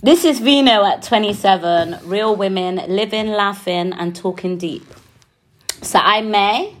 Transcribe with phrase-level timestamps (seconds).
[0.00, 4.86] This is Vino at 27, real women living, laughing, and talking deep.
[5.82, 6.72] So I'm Mai,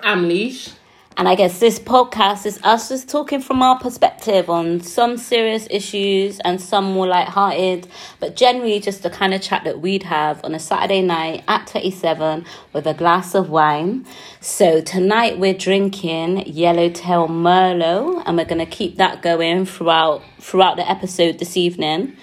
[0.00, 0.70] I'm Lesh.
[1.18, 5.66] And I guess this podcast is us just talking from our perspective on some serious
[5.68, 7.88] issues and some more light-hearted,
[8.20, 11.66] but generally just the kind of chat that we'd have on a Saturday night at
[11.66, 14.06] 27 with a glass of wine.
[14.40, 20.88] So tonight we're drinking Yellowtail Merlot, and we're gonna keep that going throughout throughout the
[20.88, 22.16] episode this evening.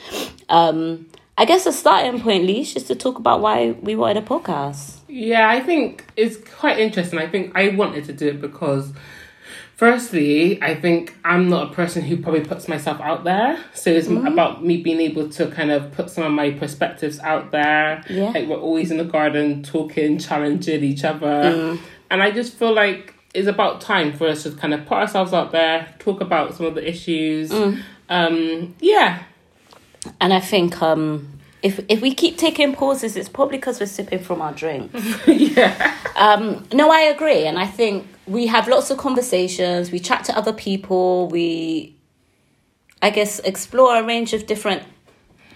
[0.48, 1.08] Um,
[1.38, 4.95] I guess a starting point, Lesh, is to talk about why we wanted a podcast.
[5.16, 7.20] Yeah, I think it's quite interesting.
[7.20, 8.92] I think I wanted to do it because,
[9.78, 13.58] firstly, I think I'm not a person who probably puts myself out there.
[13.74, 17.52] So it's about me being able to kind of put some of my perspectives out
[17.52, 18.04] there.
[18.10, 18.32] Yeah.
[18.32, 21.78] Like we're always in the garden talking, challenging each other.
[22.12, 25.32] And I just feel like it's about time for us to kind of put ourselves
[25.32, 27.54] out there, talk about some of the issues.
[28.10, 29.24] Um, yeah.
[30.20, 31.35] And I think um,
[31.66, 34.92] if if we keep taking pauses, it's probably because we're sipping from our drink.
[35.28, 35.98] yeah.
[36.16, 39.92] Um, no, I agree, and I think we have lots of conversations.
[39.92, 41.28] We chat to other people.
[41.28, 41.96] We,
[43.02, 44.84] I guess, explore a range of different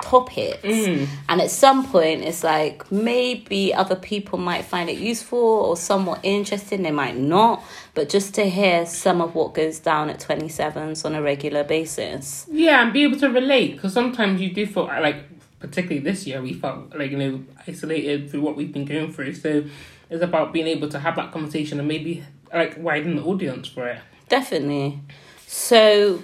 [0.02, 0.63] topics.
[0.63, 6.21] And at some point, it's like maybe other people might find it useful or somewhat
[6.23, 6.81] interesting.
[6.81, 11.05] They might not, but just to hear some of what goes down at twenty sevens
[11.05, 12.47] on a regular basis.
[12.52, 15.17] Yeah, and be able to relate because sometimes you do feel like,
[15.59, 19.33] particularly this year, we felt like you know isolated through what we've been going through.
[19.35, 19.65] So
[20.09, 23.87] it's about being able to have that conversation and maybe like widen the audience for
[23.87, 24.02] it.
[24.27, 24.99] Definitely.
[25.45, 26.21] So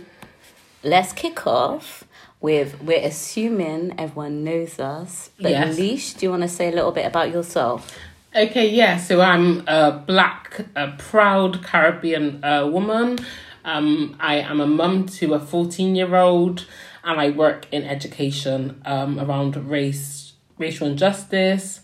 [0.83, 2.03] let's kick off
[2.41, 5.31] with we're assuming everyone knows us.
[5.39, 5.79] But Yes.
[5.79, 7.97] Lesh, do you want to say a little bit about yourself?
[8.35, 8.97] Okay, yeah.
[8.97, 13.17] So I'm a black, a proud Caribbean uh, woman.
[13.63, 16.65] Um, I am a mum to a 14 year old,
[17.05, 21.81] and I work in education um, around race, racial injustice.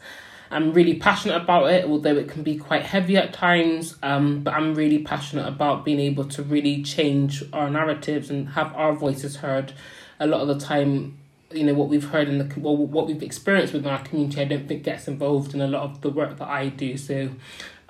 [0.50, 3.95] I'm really passionate about it, although it can be quite heavy at times.
[4.03, 8.73] Um, but I'm really passionate about being able to really change our narratives and have
[8.75, 9.72] our voices heard.
[10.19, 11.18] A lot of the time,
[11.51, 14.45] you know what we've heard in the well, what we've experienced within our community i
[14.45, 17.29] don't think gets involved in a lot of the work that i do so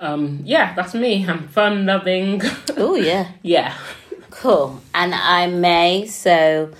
[0.00, 2.42] um yeah that's me i'm fun loving
[2.76, 3.28] Oh yeah.
[3.42, 3.78] yeah
[4.32, 4.80] Cool.
[4.94, 6.72] And I'm Mai, so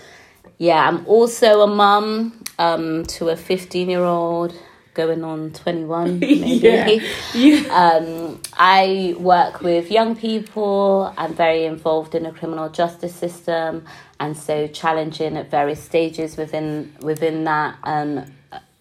[0.62, 4.54] yeah, I'm also a mum um, to a 15 year old
[4.94, 6.44] going on 21 maybe.
[6.58, 7.00] yeah
[7.34, 11.12] yeah Um, I work with young people.
[11.18, 13.84] I'm very involved in the criminal justice system,
[14.20, 17.76] and so challenging at various stages within within that.
[17.82, 18.32] And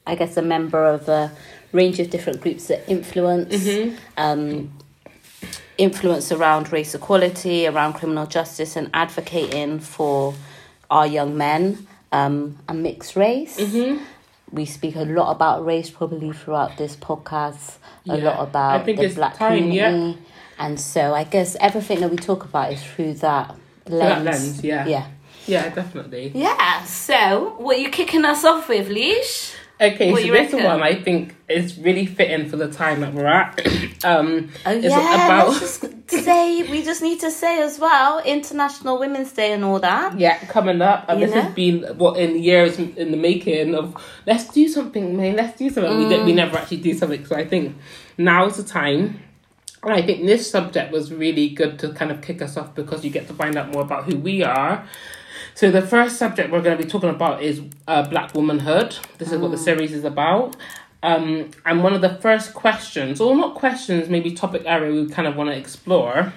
[0.06, 1.31] I guess a member of a
[1.72, 3.68] range of different groups that influence.
[4.18, 4.72] Um,
[5.78, 10.36] influence around race equality, around criminal justice, and advocating for
[10.91, 13.57] our young men um, mixed race.
[14.52, 19.38] We speak a lot about race probably throughout this podcast, a lot about the black
[19.38, 20.19] time, community.
[20.19, 20.25] yeah.
[20.59, 23.56] And so I guess everything that we talk about is through that
[23.88, 24.00] lens.
[24.00, 24.88] that lens, yeah.
[24.88, 25.07] Yeah.
[25.47, 26.84] yeah definitely Yeah.
[26.84, 29.56] So, what are you kicking us off with, Lesh?
[29.81, 30.64] Okay What so this reckon?
[30.64, 33.59] one i think is really fitting for the time that we're at
[34.06, 35.25] um Oh it's yeah.
[35.25, 39.64] about Let's just say we just need to say as well International Women's Day and
[39.64, 40.19] all that.
[40.19, 41.06] Yeah, coming up.
[41.08, 41.42] And You this know?
[41.44, 43.96] has been what in years in the making of
[44.28, 45.36] let's do something, man.
[45.38, 45.98] Let's do something.
[45.98, 47.25] We did, we never actually do something.
[47.25, 47.78] So I think
[48.18, 49.22] now is the time.
[49.84, 53.03] And I think this subject was really good to kind of kick us off because
[53.06, 54.86] you get to find out more about who we are.
[55.61, 58.97] So the first subject we're going to be talking about is uh, black womanhood.
[59.19, 60.55] This is what the series is about.
[61.03, 65.27] Um, and one of the first questions, or not questions, maybe topic area we kind
[65.27, 66.33] of want to explore,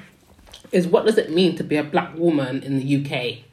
[0.73, 3.45] is what does it mean to be a black woman in the UK?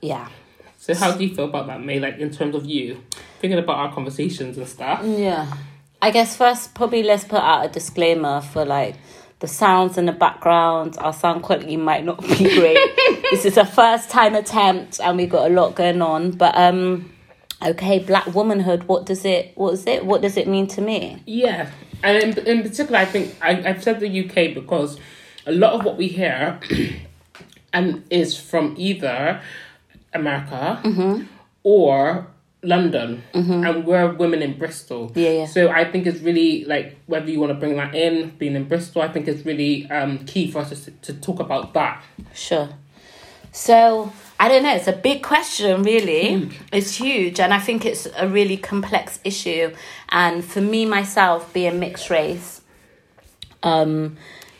[0.00, 0.30] Yeah.
[0.78, 1.98] So how do you feel about that, Mai?
[1.98, 3.02] Like in terms of you
[3.40, 5.02] thinking about our conversations and stuff.
[5.04, 5.54] Yeah.
[6.00, 8.96] I guess first, probably let's put out a disclaimer for like
[9.44, 10.96] the sounds in the background.
[10.98, 12.78] Our sound quality might not be great.
[13.30, 16.30] this is a first time attempt, and we've got a lot going on.
[16.30, 17.12] But um,
[17.62, 18.84] okay, black womanhood.
[18.84, 19.52] What does it?
[19.54, 20.06] What is it?
[20.06, 21.22] What does it mean to me?
[21.26, 21.70] Yeah,
[22.02, 24.98] and in, in particular, I think I, I've said the UK because
[25.44, 26.58] a lot of what we hear
[27.74, 29.42] and is from either
[30.14, 30.80] America
[31.64, 32.28] or
[32.64, 35.12] London, and we're women in Bristol.
[35.14, 35.46] Yeah, yeah.
[35.46, 38.64] So I think it's really like whether you want to bring that in, being in
[38.64, 42.02] Bristol, I think it's really um, key for us to, to talk about that.
[42.34, 42.70] Sure.
[43.52, 44.74] So I don't know.
[44.74, 46.50] It's a big question, really.
[46.72, 49.72] It's huge, and I think it's a really complex issue.
[50.08, 52.60] And for me myself, being mixed race,
[53.62, 54.16] um,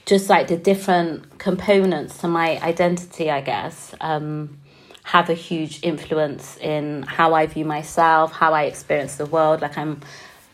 [0.06, 3.94] just like the different components to my identity, I guess.
[4.00, 4.58] Um,
[5.04, 9.60] have a huge influence in how I view myself, how I experience the world.
[9.62, 10.00] Like I'm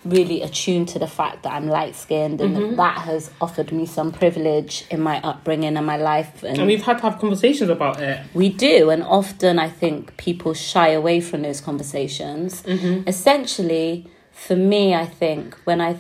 [0.05, 2.77] really attuned to the fact that I'm light skinned and Mm-hmm.
[2.77, 6.83] that has offered me some privilege in my upbringing and my life and And we've
[6.83, 8.19] had to have conversations about it.
[8.35, 12.63] we do, and often I think people shy away from those conversations.
[12.63, 13.07] Mm-hmm.
[13.09, 15.97] Essentially, for me, I think when I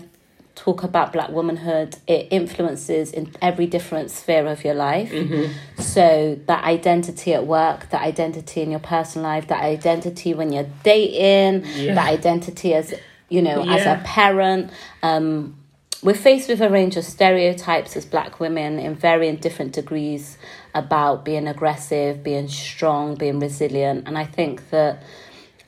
[0.64, 5.10] talk about black womanhood, it influences in every different sphere of your life.
[5.10, 5.80] Mm-hmm.
[5.80, 10.68] So, that identity at work, that identity in your personal life, that identity when you're
[10.82, 11.94] dating, Yeah.
[11.94, 12.92] that identity as
[13.30, 14.70] you know, as a parent.
[15.02, 15.56] Um,
[16.02, 20.36] we're faced with a range of stereotypes as black women in varying different degrees
[20.74, 24.08] about being aggressive, being strong, being resilient.
[24.08, 25.02] And I think that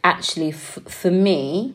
[0.02, 1.74] actually, f- for me,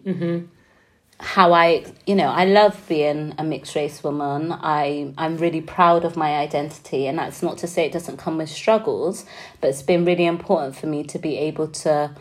[1.19, 4.51] how I, you know, I love being a mixed race woman.
[4.51, 7.07] I, I'm really proud of my identity.
[7.07, 9.25] And that's not to say it doesn't come with struggles,
[9.59, 12.11] but it's been really important for me to be able to,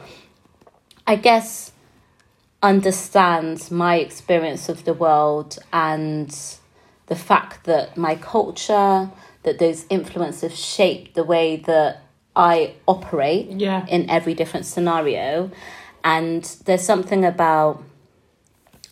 [1.07, 1.73] I guess,
[2.63, 6.35] understand my experience of the world and
[7.07, 9.11] the fact that my culture,
[9.43, 12.03] that those influences shape the way that
[12.35, 13.87] I operate Yeah.
[13.87, 15.51] in every different scenario.
[16.03, 17.83] And there's something about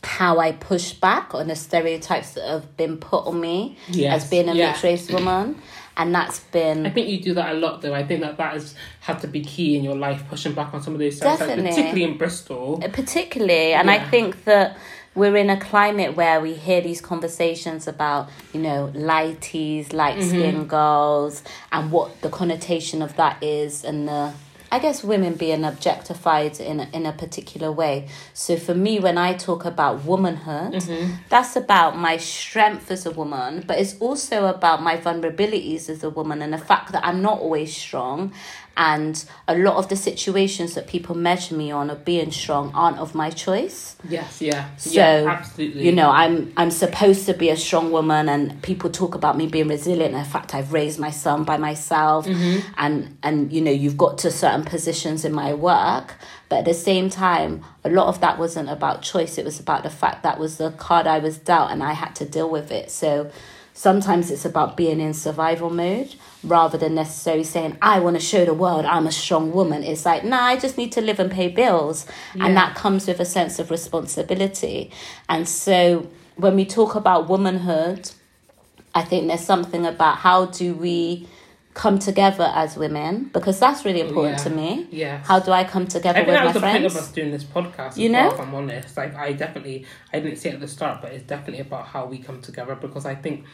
[0.05, 4.31] how I push back on the stereotypes that have been put on me Yes, as
[4.31, 4.69] being a yeah.
[4.69, 5.61] mixed race woman.
[5.97, 7.95] And that's been I think you do that a lot, though.
[7.95, 10.83] I think that that has had to be key in your life, pushing back on
[10.83, 12.81] some of those stereotypes, particularly in Bristol.
[12.83, 14.77] Uh, particularly and i think that
[15.15, 20.59] we're in a climate where we hear these conversations about you know lighties light skinned
[20.59, 20.67] mm-hmm.
[20.67, 24.33] girls and what the connotation of that is and the
[24.75, 28.09] i guess women being objectified in a, in a particular way.
[28.33, 31.15] So for me when i talk about womanhood mm-hmm.
[31.29, 36.11] that's about my strength as a woman but it's also about my vulnerabilities as a
[36.11, 38.33] woman and the fact that i'm not always strong
[38.77, 42.99] and a lot of the situations that people measure me on of being strong aren't
[42.99, 43.97] of my choice.
[44.09, 44.75] Yes, yeah.
[44.77, 45.85] so yeah, absolutely.
[45.85, 49.47] you know i'm i'm supposed to be a strong woman and people talk about me
[49.47, 50.15] being resilient.
[50.15, 52.27] In fact i've raised my son by myself.
[52.27, 52.69] Mm-hmm.
[52.77, 56.15] and and you know you've got to certain positions in my work.
[56.49, 59.39] But at the same time a lot of that wasn't about choice.
[59.39, 62.15] It was about the fact that was the card i was dealt and i had
[62.17, 62.91] to deal with it.
[62.91, 63.31] So
[63.73, 66.15] sometimes it's about being in survival mode
[66.45, 70.05] rather than necessarily saying i want to show the world i'm a strong woman it's
[70.05, 72.47] like nah i just need to live and pay bills Yeah.
[72.47, 74.91] and that comes with a sense of responsibility
[75.29, 78.11] and so when we talk about womanhood
[78.95, 81.27] i think there's something about how do we
[81.75, 84.45] come together as women because that's really oh, important Yeah.
[84.45, 85.19] to me Yeah.
[85.25, 87.11] how do i come together I think with that my was the point of us
[87.13, 87.97] doing this podcast.
[87.97, 88.35] You well, know?
[88.35, 91.25] if I'm honest, like I definitely, I didn't say it at the start, but it's
[91.25, 93.45] definitely about how we come together because I think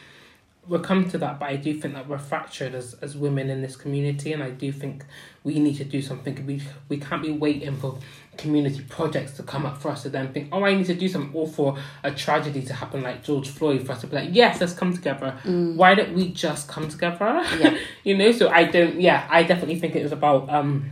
[0.67, 1.39] we'll come to that.
[1.39, 4.51] But I do think that we're fractured as as women in this community, and I
[4.51, 5.05] do think
[5.43, 6.45] we need to do something.
[6.45, 7.97] We we can't be waiting for
[8.37, 11.07] community projects to come up for us to then think, oh, I need to do
[11.07, 14.29] something, or for a tragedy to happen like George Floyd for us to be like,
[14.31, 15.37] yes, let's come together.
[15.75, 17.17] Why don't we just come together?
[17.25, 17.59] Mm.
[17.59, 17.77] Yeah.
[18.03, 18.31] you know.
[18.31, 18.99] So I don't.
[19.01, 20.91] Yeah, I definitely think it was about um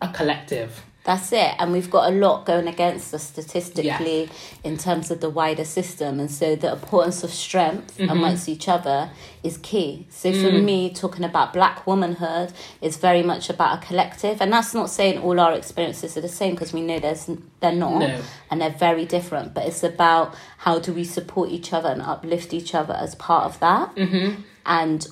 [0.00, 0.82] a collective.
[1.10, 1.52] That's it.
[1.58, 4.28] And we've got a lot going against us statistically
[4.62, 6.20] in terms of the wider system.
[6.20, 8.10] And so the importance of strength Mm-hmm.
[8.16, 9.10] amongst each other
[9.42, 10.06] is key.
[10.10, 10.64] So for Mm.
[10.64, 14.36] me, talking about black womanhood is very much about a collective.
[14.40, 17.24] And that's not saying all our experiences are the same because we know there's
[17.60, 18.20] they're not No.
[18.50, 19.52] and they're very different.
[19.54, 20.26] But it's about
[20.58, 23.86] how do we support each other and uplift each other as part of that.
[23.96, 24.28] Mm-hmm.
[24.64, 25.06] And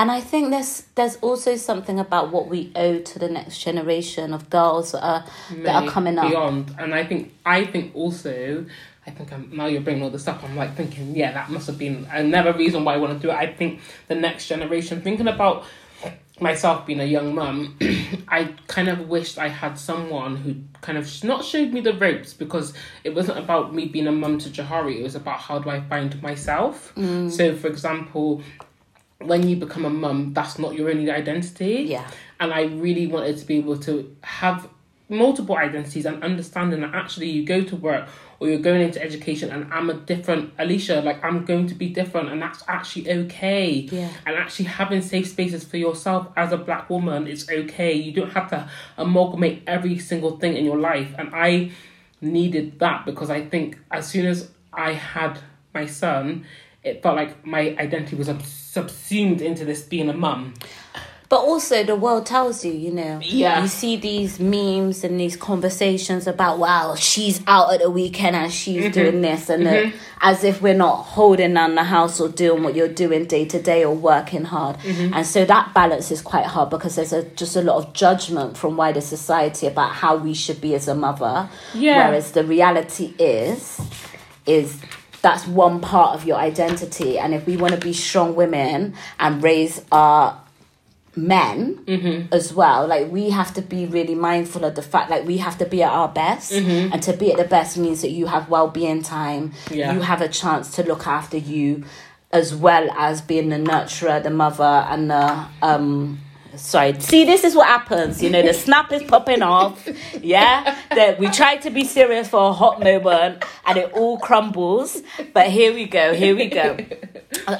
[0.00, 4.32] and I think there's there's also something about what we owe to the next generation
[4.32, 5.24] of girls that are
[5.62, 6.30] that are coming up.
[6.30, 6.74] beyond.
[6.78, 8.64] And I think I think also
[9.06, 10.42] I think I'm now you're bringing all this up.
[10.42, 13.30] I'm like thinking, yeah, that must have been another reason why I want to do
[13.30, 13.34] it.
[13.34, 15.64] I think the next generation, thinking about
[16.40, 17.76] myself being a young mum,
[18.28, 22.32] I kind of wished I had someone who kind of not showed me the ropes
[22.32, 22.72] because
[23.04, 25.00] it wasn't about me being a mum to Jahari.
[25.00, 26.94] It was about how do I find myself.
[26.94, 27.30] Mm.
[27.30, 28.42] So, for example,
[29.20, 32.06] when you become a mum, that's not your only identity Yeah.
[32.40, 34.68] and I really wanted to be able to have
[35.10, 38.08] multiple identities and understanding that actually you go to work
[38.38, 41.88] or you're going into education and I'm a different Alicia, like I'm going to be
[41.88, 43.70] different and that's actually okay.
[43.90, 44.08] Yeah.
[44.24, 47.92] And actually having safe spaces for yourself as a black woman is okay.
[47.92, 51.12] You don't have to amalgamate every single thing in your life.
[51.18, 51.72] And I
[52.20, 55.40] needed that because I think as soon as I had
[55.74, 56.46] my son,
[56.82, 60.54] it felt like my identity was subsumed into this being a mum.
[61.28, 63.62] But also, the world tells you, you know, Yeah.
[63.62, 68.52] you see these memes and these conversations about, wow, she's out at the weekend and
[68.52, 68.90] she's Mm-hmm.
[68.92, 72.74] doing this, and uh, as if we're not holding down the house or doing what
[72.74, 74.76] you're doing day to day or working hard.
[74.78, 75.14] Mm-hmm.
[75.14, 78.56] And so that balance is quite hard because there's a, just a lot of judgment
[78.56, 81.48] from wider society about how we should be as a mother.
[81.74, 82.08] Yeah.
[82.08, 83.80] Whereas the reality is,
[84.46, 84.80] is
[85.22, 87.18] that's one part of your identity.
[87.18, 90.40] And if we want to be strong women and raise our
[91.16, 92.32] men Mm-hmm.
[92.32, 95.58] as well like we have to be really mindful of the fact like we have
[95.58, 96.92] to be at our best Mm-hmm.
[96.92, 99.92] and to be at the best means that you have well-being time Yeah.
[99.92, 101.84] you have a chance to look after you
[102.30, 106.20] as well as being the nurturer the mother and the um
[106.60, 109.88] sorry see this is what happens you know the snap is popping off
[110.22, 115.02] yeah that we try to be serious for a hot moment and it all crumbles
[115.32, 116.76] but here we go here we go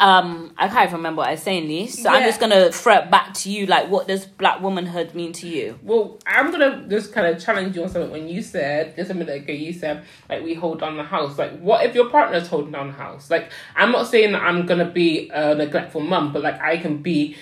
[0.01, 1.87] um i can't even remember what i was saying Lee.
[1.87, 5.33] so i'm just gonna throw it back to you like what does black womanhood mean
[5.33, 8.97] to you Well, I'm gonna just kind of challenge you on something when you said
[8.97, 9.53] just a minute ago.
[9.53, 11.39] You said like we hold down the house.
[11.39, 13.31] Like, what if your partner's holding down the house?
[13.31, 16.99] Like, I'm not saying that I'm gonna be a neglectful mum, but like I can
[17.03, 17.37] be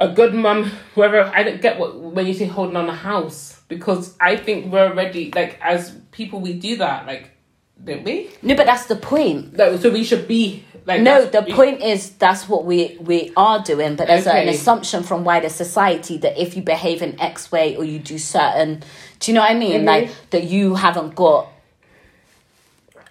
[0.00, 0.64] a good mum.
[0.94, 4.72] Whoever I don't get what when you say holding on the house because I think
[4.72, 7.30] we're already like as people we do that like
[7.84, 8.28] don't we?
[8.42, 12.10] no but that's the point Like, so we should be like no the point is
[12.24, 16.56] that's what we we are doing but there's an assumption from wider society that if
[16.56, 18.82] you behave in x way or you do certain
[19.18, 19.86] do you know what i mean Mhm.
[19.86, 21.48] like that you haven't got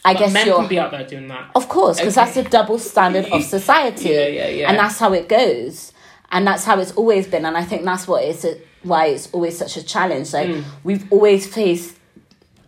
[0.06, 1.50] i But guess men you're can be out there doing that.
[1.56, 2.26] Of course, because Okay.
[2.26, 4.10] that's the double standard of society.
[4.10, 4.70] Yeah, yeah, yeah.
[4.70, 5.92] And that's how it goes.
[6.32, 7.46] And that's how it's always been.
[7.46, 8.46] And I think that's what it's
[8.84, 10.32] why it's always such a challenge.
[10.34, 10.64] Like Mm.
[10.84, 11.96] we've always faced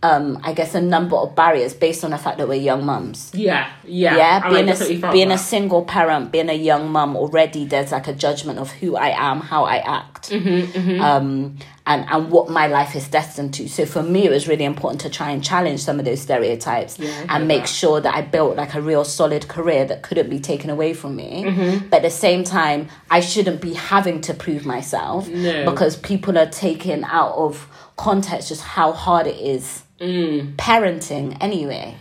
[0.04, 3.30] um, I guess a number of barriers based on the fact that we're young mums.
[3.34, 7.92] Yeah, yeah, Yeah, being a being a single parent, being a young mum already, there's
[7.92, 11.56] like a judgment of who I am, how I act, Mm-hmm, um,
[11.86, 13.68] and and what my life is destined to.
[13.68, 16.98] So for me, it was really important to try and challenge some of those stereotypes
[16.98, 17.68] Yeah, and make that.
[17.68, 21.14] sure that I built like a real solid career that couldn't be taken away from
[21.16, 21.44] me.
[21.44, 21.88] Mm-hmm.
[21.88, 25.70] But at the same time, I shouldn't be having to prove myself No.
[25.70, 30.56] because people are taking out of context just how hard it is Mm.
[30.56, 31.94] parenting anyway.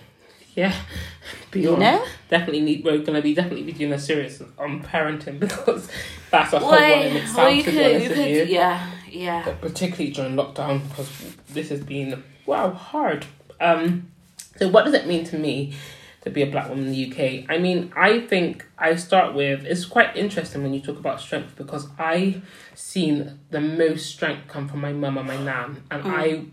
[0.55, 0.75] Yeah,
[1.51, 1.79] beyond.
[1.79, 2.05] know?
[2.29, 2.83] Definitely need.
[2.83, 5.87] We're gonna be definitely be doing a series on parenting because
[6.31, 7.63] that's a whole one in itself.
[7.63, 8.43] to be honest with you.
[8.45, 9.43] yeah, yeah.
[9.45, 13.27] But particularly during lockdown because this has been wow hard.
[13.59, 14.11] Um,
[14.57, 15.73] so what does it mean to me
[16.21, 17.45] to be a black woman in the UK?
[17.49, 21.55] I mean, I think I start with it's quite interesting when you talk about strength
[21.55, 22.41] because I
[22.75, 26.45] seen the most strength come from my mum and my nan, and I,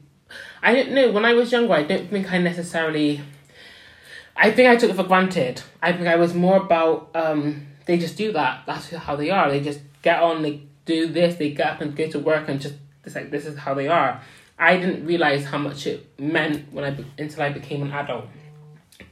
[0.63, 1.73] I don't know when I was younger.
[1.73, 3.21] I don't think I necessarily.
[4.37, 5.63] I think I took it for granted.
[5.83, 8.65] I think I was more about um, they just do that.
[8.67, 9.51] That's how they are.
[9.51, 10.43] They just get on.
[10.43, 11.37] They do this.
[11.37, 13.89] They get up and go to work and just it's like this is how they
[13.89, 14.21] are.
[14.59, 18.27] I didn't realize how much it meant when I until I became an adult.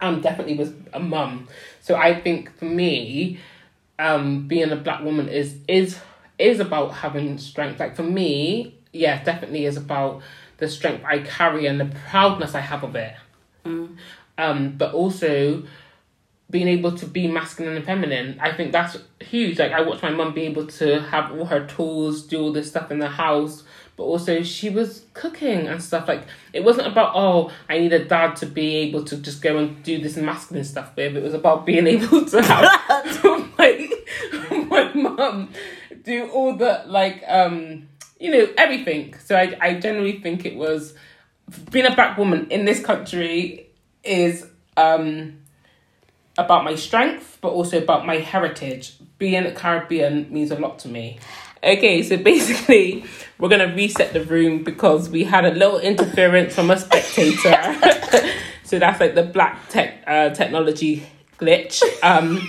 [0.01, 1.49] Um, definitely was a mum.
[1.81, 3.41] So I think for me,
[3.99, 5.99] um, being a black woman is is
[6.39, 7.81] is about having strength.
[7.81, 10.23] Like for me, yeah, definitely is about
[10.59, 13.15] the strength I carry and the proudness I have of it.
[14.39, 15.65] Um, but also
[16.51, 18.39] being able to be masculine and feminine.
[18.41, 19.59] I think that's huge.
[19.59, 22.69] Like I watched my mum be able to have all her tools, do all this
[22.69, 23.65] stuff in the house,
[23.97, 26.07] but also she was cooking and stuff.
[26.07, 26.23] Like
[26.53, 29.83] it wasn't about oh, I need a dad to be able to just go and
[29.83, 31.17] do this masculine stuff with.
[31.17, 33.25] It was about being able to have
[33.59, 33.89] my
[34.69, 35.51] my mum
[36.05, 39.15] do all the like um you know everything.
[39.25, 40.95] So I I generally think it was
[41.71, 43.69] being a black woman in this country
[44.03, 44.47] is
[44.77, 45.39] um
[46.39, 48.95] about my strength, but also about my heritage.
[49.19, 51.19] Being Caribbean means a lot to me.
[51.65, 53.05] Okay, so basically,
[53.39, 57.57] we're gonna reset the room because we had a little interference from a spectator.
[58.65, 61.07] so that's like the black tech uh, technology
[61.39, 61.83] glitch.
[62.03, 62.41] Um,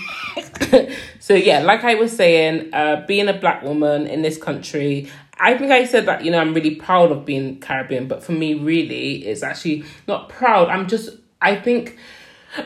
[1.20, 5.56] so yeah, like I was saying, uh, being a black woman in this country, I
[5.56, 8.54] think I said that you know I'm really proud of being Caribbean, but for me,
[8.54, 10.68] really, it's actually not proud.
[10.68, 11.98] I'm just I think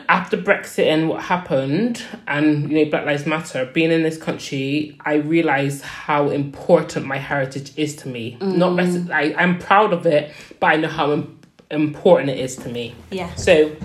[0.09, 4.97] after Brexit and what happened, and you know Black Lives Matter, being in this country,
[5.01, 8.37] I realized how important my heritage is to me.
[8.41, 9.09] Not mm.
[9.09, 11.25] rec- I I'm proud of it, but I know how
[11.69, 12.95] important it is to me.
[13.11, 13.33] Yeah.
[13.35, 13.75] So,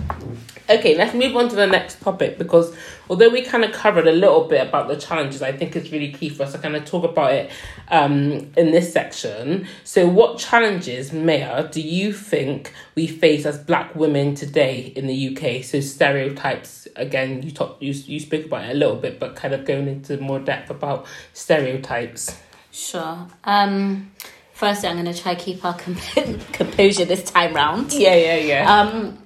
[0.68, 2.74] okay, let's move on to the next topic because
[3.08, 6.12] although we kind of covered a little bit about the challenges, I think it's really
[6.12, 7.50] key for us to kind of talk about it
[7.88, 9.66] um, in this section.
[9.84, 15.36] So, what challenges, Maya, do you think we face as Black women today in the
[15.36, 15.64] UK?
[15.64, 16.86] So, stereotypes.
[16.96, 19.88] Again, you talk, you you spoke about it a little bit, but kind of going
[19.88, 22.38] into more depth about stereotypes.
[22.70, 23.26] Sure.
[23.44, 24.10] Um,
[24.52, 27.92] firstly, I'm going to try keep our comp- composure this time round.
[27.92, 28.80] Yeah, yeah, yeah.
[28.80, 29.18] Um,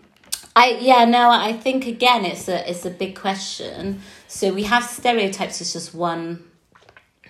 [0.55, 4.01] I yeah no I think again it's a it's a big question.
[4.29, 6.45] So we have stereotypes as just one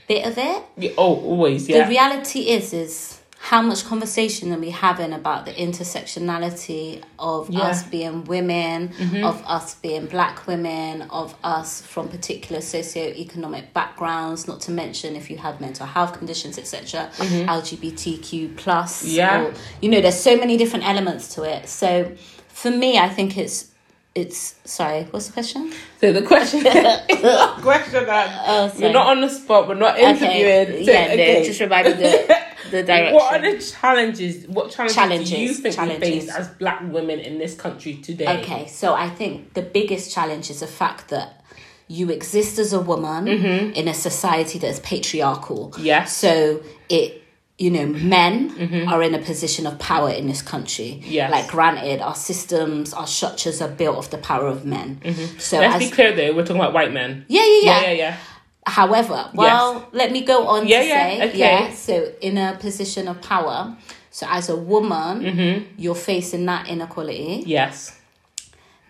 [0.09, 0.63] bit of it.
[0.77, 1.85] Yeah, oh, always, yeah.
[1.85, 7.63] The reality is is how much conversation are we having about the intersectionality of Yeah.
[7.63, 9.25] us being women, mm-hmm.
[9.25, 15.29] of us being black women, of us from particular socioeconomic backgrounds, not to mention if
[15.29, 17.49] you have mental health conditions, etc., mm-hmm.
[17.49, 19.05] LGBTQ plus.
[19.05, 19.43] Yeah.
[19.47, 21.69] or- you know, there's so many different elements to it.
[21.69, 22.13] So
[22.47, 23.73] for me, I think it's
[24.15, 25.73] it's sorry, what's the question?
[26.01, 26.61] so the question,
[27.63, 30.85] question that Oh, we're not on the spot, we're not interviewing.
[30.85, 31.45] So, yeah, no, okay.
[31.45, 32.27] just remind me
[32.73, 33.15] the direction.
[33.15, 34.49] What are the challenges?
[34.49, 38.41] What challenges, do you Challenges, think we face as black women in this country today?
[38.41, 41.45] Okay, so I think the biggest challenge is the fact that
[41.89, 45.71] you exist as a woman in a society that is patriarchal.
[45.71, 45.85] Mm-hmm.
[45.85, 46.17] Yes.
[46.17, 47.23] So it,
[47.59, 50.99] you know, men are in a position of power in this country.
[51.03, 51.11] Mm-hmm.
[51.11, 51.31] Yes.
[51.31, 55.01] Like, granted, our systems, our structures are built off the power of men.
[55.05, 55.57] So Mm-hmm.
[55.61, 57.27] Let's as be clear though, we're talking about white men.
[57.29, 58.17] yeah, yeah, yeah, Yeah, yeah, yeah.
[58.65, 61.39] However, well, let me go on Yeah, to yeah, say, okay.
[61.39, 63.77] yeah, so in a position of power,
[64.11, 65.65] so as a woman, Mm-hmm.
[65.79, 67.43] you're facing that inequality.
[67.47, 67.99] Yes.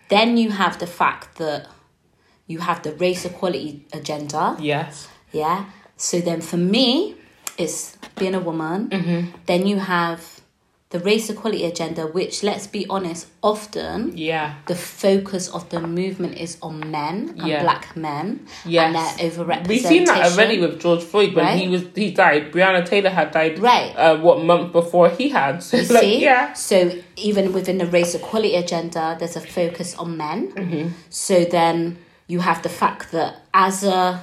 [0.08, 1.68] Then you have the fact that
[2.46, 4.56] you have the race equality agenda.
[4.60, 5.08] Yes.
[5.32, 5.64] Yeah.
[5.96, 7.16] So then for me,
[7.56, 8.90] it's being a woman.
[8.90, 9.36] Mm-hmm.
[9.46, 10.41] Then you have
[10.92, 14.46] the race equality agenda, which, let's be honest, often Yeah.
[14.66, 17.62] the focus of the movement is on men and Yeah.
[17.62, 18.84] black men Yes.
[18.84, 19.68] and their overrepresentation.
[19.68, 22.52] We've seen that already with George Floyd when he was he died.
[22.52, 23.92] Breonna Taylor had died Right.
[23.96, 25.62] uh, what month before he had.
[25.62, 26.22] So You like, see?
[26.22, 26.52] yeah.
[26.52, 26.76] So
[27.16, 30.38] even within the race equality agenda, there's a focus on men.
[30.52, 30.88] Mm-hmm.
[31.08, 31.96] So then
[32.26, 34.20] you have the fact that as a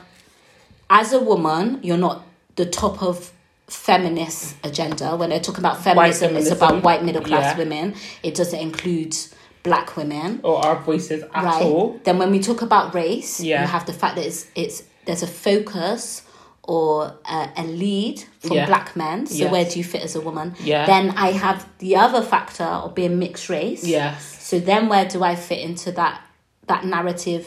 [0.92, 2.18] as a woman, you're not
[2.56, 3.32] the top of
[3.70, 5.16] feminist agenda.
[5.16, 7.58] When they're about feminism, it's about white middle class Yeah.
[7.58, 7.96] women.
[8.24, 9.16] It doesn't include
[9.64, 10.40] black women.
[10.44, 11.64] Or our voices at right.
[11.64, 12.00] all.
[12.04, 13.62] Then when we talk about race, Yeah.
[13.62, 16.24] you have the fact that it's it's there's a focus
[16.64, 18.66] or a, a lead from Yeah.
[18.68, 19.26] black men.
[19.26, 19.52] So Yes.
[19.52, 20.56] where do you fit as a woman?
[20.64, 20.86] Yeah.
[20.86, 23.84] Then I have the other factor of being mixed race.
[23.84, 24.38] Yes.
[24.42, 26.22] So then where do I fit into that
[26.68, 27.46] that narrative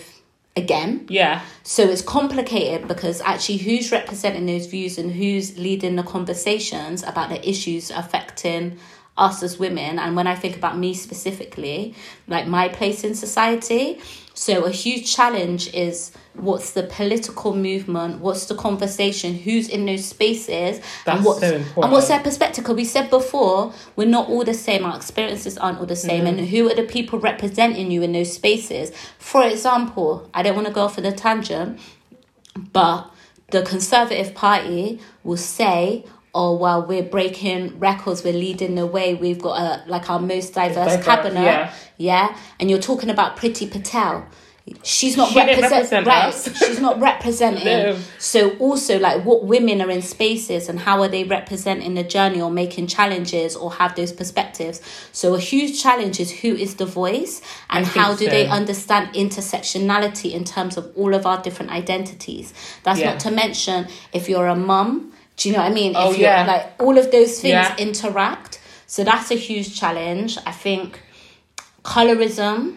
[0.56, 1.06] again?
[1.08, 1.42] Yeah.
[1.62, 7.30] So it's complicated because actually who's representing those views and who's leading the conversations about
[7.30, 8.78] the issues affecting
[9.16, 11.94] us as women and when I think about me specifically,
[12.27, 14.01] like my place in society,
[14.35, 20.07] so a huge challenge is what's the political movement, what's the conversation, who's in those
[20.07, 22.64] spaces That's and what's so and what's their perspective.
[22.64, 26.27] Because we said before, we're not all the same, our experiences aren't all the same,
[26.27, 26.46] and mm-hmm.
[26.46, 28.90] who are the people representing you in those spaces?
[29.18, 31.79] For example, I don't want to go off on a tangent,
[32.72, 33.11] but
[33.51, 38.25] the Conservative Party will say, "Oh well, we're breaking records.
[38.25, 39.14] We're leading the way.
[39.14, 41.73] We've got a like our most diverse cabinet." yeah.
[41.97, 44.27] yeah, and you're talking about Priti Patel.
[44.85, 46.25] She's not She represent, represent right.
[46.29, 46.57] us.
[46.64, 47.64] She's not representing.
[47.64, 47.99] No.
[48.18, 52.40] So also like what women are in spaces and how are they representing the journey
[52.40, 54.81] or making challenges or have those perspectives.
[55.11, 60.33] So a huge challenge is who is the voice and how do they understand intersectionality
[60.33, 62.55] in terms of all of our different identities.
[62.85, 63.11] That's Yeah.
[63.11, 65.92] not to mention if you're a mum, do you know what I mean?
[65.96, 66.46] Oh, if you're yeah.
[66.46, 67.76] like all of those things Yeah.
[67.76, 68.61] interact.
[68.87, 70.38] So that's a huge challenge.
[70.46, 71.00] I think
[71.85, 72.76] colorism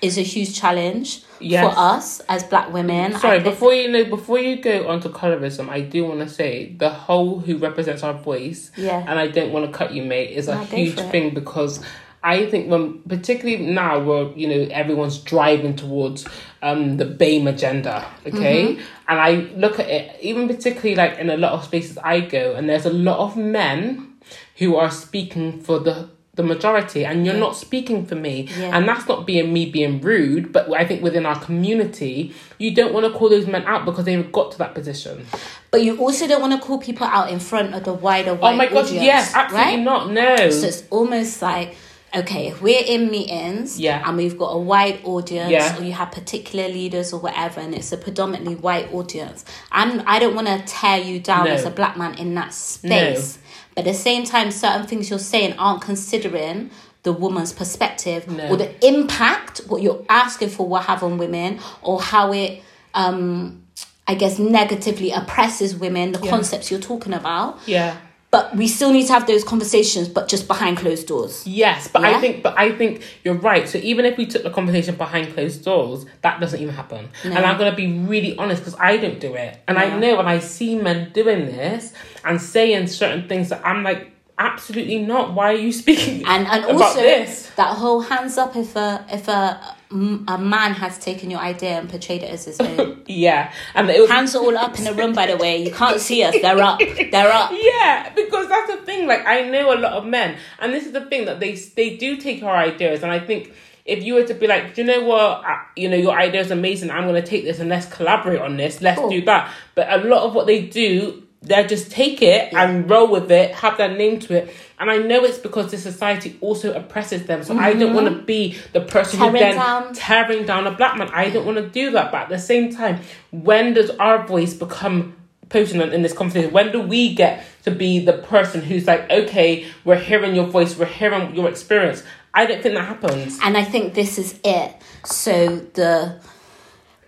[0.00, 1.62] is a huge challenge Yes.
[1.64, 3.12] for us as black women.
[3.18, 6.28] Sorry, think- before you know, before you go on to colorism, I do want to
[6.28, 8.70] say the whole who represents our voice.
[8.76, 9.04] Yeah.
[9.06, 10.30] And I don't want to cut you, mate.
[10.30, 11.80] Is a No, go huge thing because
[12.22, 16.26] I think when, particularly now, where you know everyone's driving towards
[16.62, 18.80] um the BAME agenda, okay, Mm-hmm.
[19.08, 22.54] and I look at it, even particularly like in a lot of spaces I go,
[22.54, 24.14] and there's a lot of men
[24.58, 28.70] who are speaking for the the majority and you're not speaking for me Yeah.
[28.76, 32.94] and that's not being me being rude but i think within our community you don't
[32.94, 35.26] want to call those men out because they've got to that position
[35.72, 38.52] But you also don't want to call people out in front of the wider oh
[38.52, 39.82] my god audience, yes absolutely right?
[39.82, 41.76] not no So it's almost like
[42.14, 44.02] okay, if we're in meetings Yeah.
[44.06, 45.78] and we've got a wide audience Yeah.
[45.78, 50.18] or you have particular leaders or whatever and it's a predominantly white audience, I'm I
[50.18, 51.50] don't want to tear you down No.
[51.52, 53.38] as a black man in that space.
[53.74, 56.70] But at the same time certain things you're saying aren't considering
[57.04, 58.48] the woman's perspective No.
[58.48, 62.62] or the impact what you're asking for will have on women or how it
[62.94, 63.62] um
[64.10, 67.96] I guess negatively oppresses women, the concepts you're talking about yeah
[68.30, 71.46] but we still need to have those conversations, but just behind closed doors.
[71.46, 72.16] Yes, but Yeah?
[72.16, 73.66] I think, but I think you're right.
[73.68, 77.08] So even if we took the conversation behind closed doors, that doesn't even happen.
[77.24, 80.26] And I'm gonna be really honest because I don't do it, and I know when
[80.26, 81.92] I see men doing this
[82.24, 85.32] and saying certain things that I'm like, absolutely not.
[85.34, 87.50] Why are you speaking And and also this?
[87.56, 91.88] that whole hands up if a if a a man has taken your idea and
[91.88, 92.96] portrayed it as his own.
[93.10, 95.64] Yeah, and it was Hands are all up in the room, by the way.
[95.64, 96.34] You can't see us.
[96.42, 96.78] They're up.
[97.10, 97.52] They're up.
[97.54, 99.06] Yeah, because that's the thing.
[99.08, 101.96] Like I know a lot of men, and this is the thing that they they
[101.96, 103.52] do take our ideas, and I think
[103.86, 106.42] if you were to be like, do you know what, uh, you know, your idea
[106.42, 106.90] is amazing.
[106.90, 108.82] I'm going to take this and let's collaborate on this.
[108.82, 109.08] Let's Cool.
[109.08, 109.50] do that.
[109.74, 111.22] But a lot of what they do.
[111.40, 114.98] They just take it and roll with it, have their name to it, and I
[114.98, 117.42] know it's because the society also oppresses them.
[117.42, 119.34] So I don't want to be the person who Mm-hmm.
[119.36, 119.94] Then down.
[119.94, 121.08] tearing down a black man.
[121.12, 122.10] I don't want to do that.
[122.12, 125.16] But at the same time, when does our voice become
[125.48, 126.52] potent in this conversation?
[126.52, 130.76] When do we get to be the person who's like, okay, we're hearing your voice,
[130.76, 132.02] we're hearing your experience?
[132.34, 133.38] I don't think that happens.
[133.42, 134.74] And I think this is it.
[135.04, 136.20] So the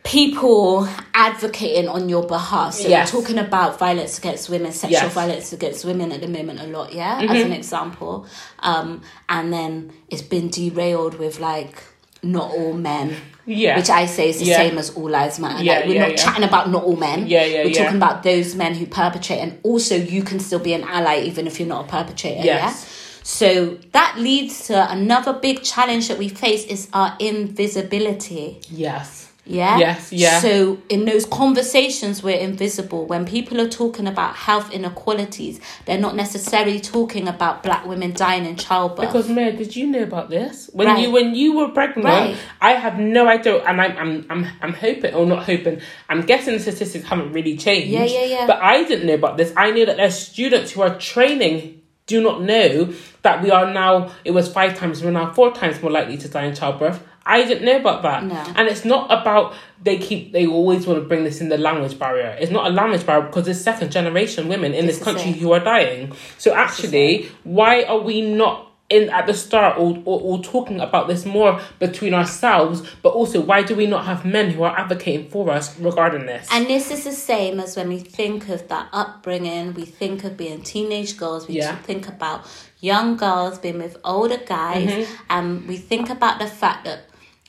[0.03, 2.75] people advocating on your behalf.
[2.75, 3.13] So Yes.
[3.13, 5.13] we're talking about violence against women, sexual Yes.
[5.13, 7.47] violence against women at the moment a lot, yeah, as Mm-hmm.
[7.47, 8.27] an example.
[8.61, 11.83] Um, and then it's been derailed with like
[12.23, 13.17] not all men.
[13.47, 13.77] Yeah.
[13.77, 14.57] Which I say is the Yeah.
[14.57, 15.63] same as all lives matter.
[15.63, 17.27] Yeah, like we're yeah, not chatting about not all men.
[17.27, 20.73] Yeah, yeah, We're talking about those men who perpetrate and also you can still be
[20.75, 22.43] an ally even if you're not a perpetrator.
[22.45, 22.47] Yes.
[22.47, 22.75] Yeah.
[23.23, 28.61] So that leads to another big challenge that we face is our invisibility.
[28.71, 29.29] Yes.
[29.51, 29.79] Yeah.
[29.79, 30.41] Yes, yeah.
[30.41, 33.07] So in those conversations, we're invisible.
[33.07, 38.45] When people are talking about health inequalities, they're not necessarily talking about black women dying
[38.47, 39.09] in childbirth.
[39.09, 40.71] Because Mary, did you know about this?
[40.73, 41.01] When Right.
[41.03, 42.37] you when you were pregnant, Right.
[42.61, 45.81] I have no idea, and I'm I'm I'm I'm hoping or not hoping.
[46.09, 47.89] I'm guessing the statistics haven't really changed.
[47.89, 48.47] Yeah, yeah, yeah.
[48.47, 49.53] But I didn't know about this.
[49.57, 54.11] I knew that there's students who are training do not know that we are now.
[54.25, 55.03] It was five times.
[55.03, 57.01] We're now four times more likely to die in childbirth.
[57.37, 58.25] I didn't know about that.
[58.25, 58.43] No.
[58.57, 61.99] And it's not about they keep they always want to bring this in the language
[61.99, 62.37] barrier.
[62.41, 65.53] It's not a language barrier because there's second generation women in This this country who
[65.53, 66.13] are dying.
[66.39, 68.67] So actually, why are we not
[68.97, 72.83] in at the start or, or, or talking about this more between ourselves?
[73.05, 76.49] But also, why do we not have men who are advocating for us regarding this?
[76.51, 80.37] And this is the same as when we think of that upbringing, we think of
[80.37, 81.77] being teenage girls, we Yeah.
[81.77, 82.41] think about
[82.81, 85.13] young girls being with older guys, Mm-hmm.
[85.31, 86.99] and we think about the fact that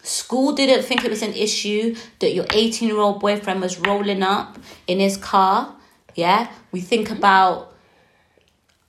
[0.04, 4.24] school didn't think it was an issue, that your 18 year old boyfriend was rolling
[4.24, 5.76] up in his car.
[6.16, 6.52] Yeah.
[6.72, 7.71] We think about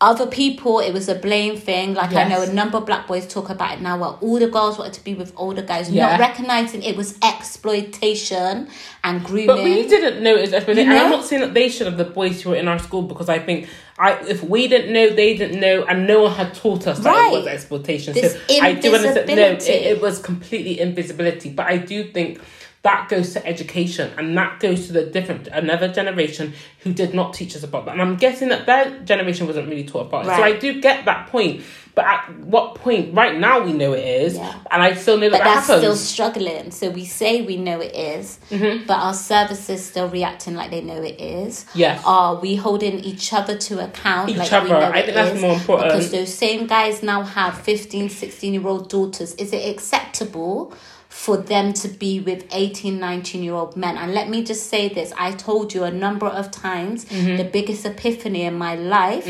[0.03, 1.95] other people, it was a blame thing.
[1.95, 3.97] Like I know a number of black boys talk about it now.
[3.97, 6.11] Well, all the girls wanted to be with older guys, Yeah.
[6.11, 8.69] not recognizing it was exploitation
[9.05, 9.47] and grooming.
[9.47, 10.91] But we didn't know it was exploitation.
[10.91, 12.79] You And I'm not saying that they should have the boys who were in our
[12.81, 16.33] school because I think I if we didn't know, they didn't know, and no one
[16.33, 17.33] had taught us that Right.
[17.33, 18.15] it was exploitation.
[18.15, 19.29] This so I do understand.
[19.29, 21.51] No, it, it was completely invisibility.
[21.51, 22.41] But I do think
[22.83, 27.33] that goes to education, and that goes to the different another generation who did not
[27.33, 27.93] teach us about that.
[27.93, 30.37] And I'm guessing that their generation wasn't really taught about it.
[30.37, 31.63] So I do get that point.
[31.95, 33.15] But at what point?
[33.15, 34.55] Right now, we know it is, Yeah.
[34.71, 35.83] and I still know that but that that's happens.
[35.83, 36.71] still struggling.
[36.71, 38.87] So we say we know it is, mm-hmm.
[38.87, 41.67] but our services still reacting like they know it is.
[41.75, 42.03] Yes.
[42.07, 44.75] Are we holding each other to account Each like other.
[44.75, 45.91] I think that's more important.
[45.91, 49.35] Because those same guys now have 15, 16 year old daughters.
[49.35, 50.73] Is it acceptable?
[51.13, 53.97] For them to be with 18, 19 year old men.
[53.97, 57.37] And let me just say this I told you a number of times Mm-hmm.
[57.37, 59.27] the biggest epiphany in my life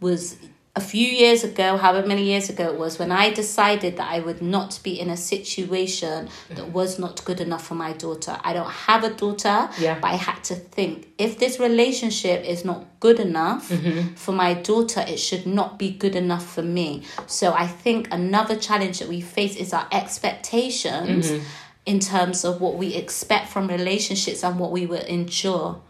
[0.00, 0.36] was
[0.76, 4.20] a few years ago, however many years ago it was, when I decided that I
[4.20, 8.38] would not be in a situation that was not good enough for my daughter.
[8.44, 9.98] I don't have a daughter, Yeah.
[10.00, 14.14] but I had to think if this relationship is not good enough Mm-hmm.
[14.14, 17.02] for my daughter, it should not be good enough for me.
[17.26, 21.44] So I think another challenge that we face is our expectations Mm-hmm.
[21.86, 25.80] in terms of what we expect from relationships and what we will endure.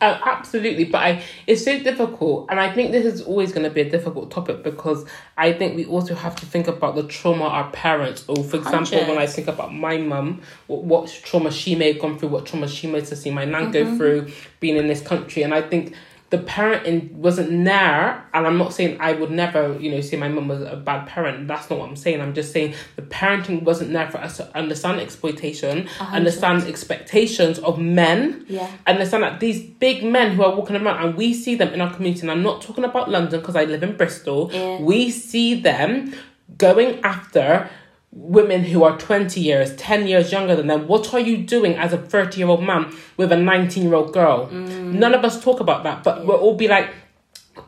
[0.00, 3.70] Uh, absolutely, but I it's so difficult, and I think this is always going to
[3.70, 7.44] be a difficult topic because I think we also have to think about the trauma
[7.44, 11.74] our parents, or for example, when I think about my mum, what, what trauma she
[11.74, 14.28] may have gone through, what trauma she may have seen my nan go through
[14.60, 15.94] being in this country, and I think
[16.36, 20.28] the parenting wasn't there, and I'm not saying I would never, you know, say my
[20.28, 21.48] mum was a bad parent.
[21.48, 22.20] That's not what I'm saying.
[22.20, 27.78] I'm just saying the parenting wasn't there for us to understand exploitation, understand expectations of
[27.78, 28.68] men, Yeah.
[28.86, 31.92] understand that these big men who are walking around and we see them in our
[31.92, 34.80] community and i'm not talking about london because i live in bristol Yeah.
[34.80, 36.14] we see them
[36.58, 37.68] going after
[38.12, 41.92] women who are 20 years 10 years younger than them what are you doing as
[41.92, 44.92] a 30 year old man with a 19 year old girl mm.
[44.92, 46.88] none of us talk about that but we'll all be like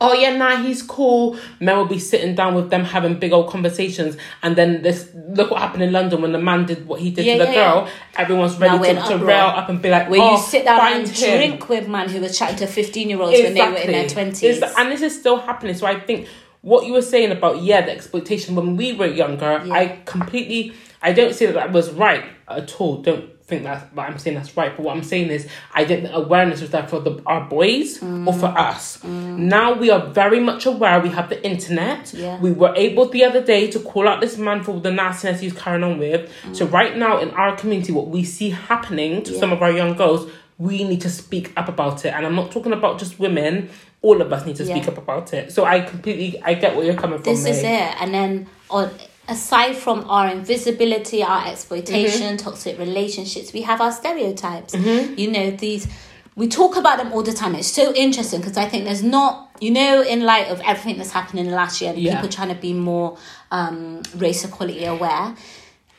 [0.00, 1.36] oh yeah, nah, he's cool.
[1.60, 5.50] Men will be sitting down with them having big old conversations, and then this look
[5.50, 7.52] what happened in London when the man did what he did Yeah, to the yeah,
[7.52, 7.72] yeah.
[7.72, 7.88] girl.
[8.16, 11.08] Everyone's ready to, to rail up and be like, Where oh, you sit down and
[11.08, 11.38] him.
[11.38, 14.08] drink with man who was chatting to 15 year olds when they were in their
[14.08, 14.42] 20s.
[14.42, 15.74] It's- and this is still happening.
[15.74, 16.28] So I think
[16.68, 19.74] what you were saying about yeah, the exploitation when we were younger, Yeah.
[19.80, 22.94] I completely I don't say that that was right at all.
[23.08, 24.72] Don't think that but I'm saying that's right.
[24.76, 27.88] But what I'm saying is I think the awareness was there for the our boys
[28.02, 28.56] or for Mm.
[28.70, 29.02] us.
[29.04, 31.00] Now we are very much aware.
[31.00, 32.12] We have the internet.
[32.12, 32.38] Yeah.
[32.40, 35.54] We were able the other day to call out this man for the nastiness he's
[35.54, 36.30] carrying on with.
[36.52, 39.34] So right now in our community, what we see happening to Mm.
[39.34, 39.40] Yeah.
[39.40, 40.22] some of our young girls,
[40.58, 42.12] we need to speak up about it.
[42.12, 43.70] And I'm not talking about just women.
[44.02, 44.90] All of us need to speak Yeah.
[44.90, 45.52] up about it.
[45.52, 47.32] So I completely I get where you're coming from.
[47.32, 47.68] this is Mai.
[47.70, 48.90] it and then on
[49.28, 52.36] aside from our invisibility our exploitation Mm-hmm.
[52.48, 55.86] toxic relationships we have our stereotypes you know these
[56.34, 59.50] we talk about them all the time it's so interesting because i think there's not
[59.60, 62.14] you know in light of everything that's happened in the last year and Yeah.
[62.14, 63.18] people trying to be more
[63.50, 65.34] um, race equality aware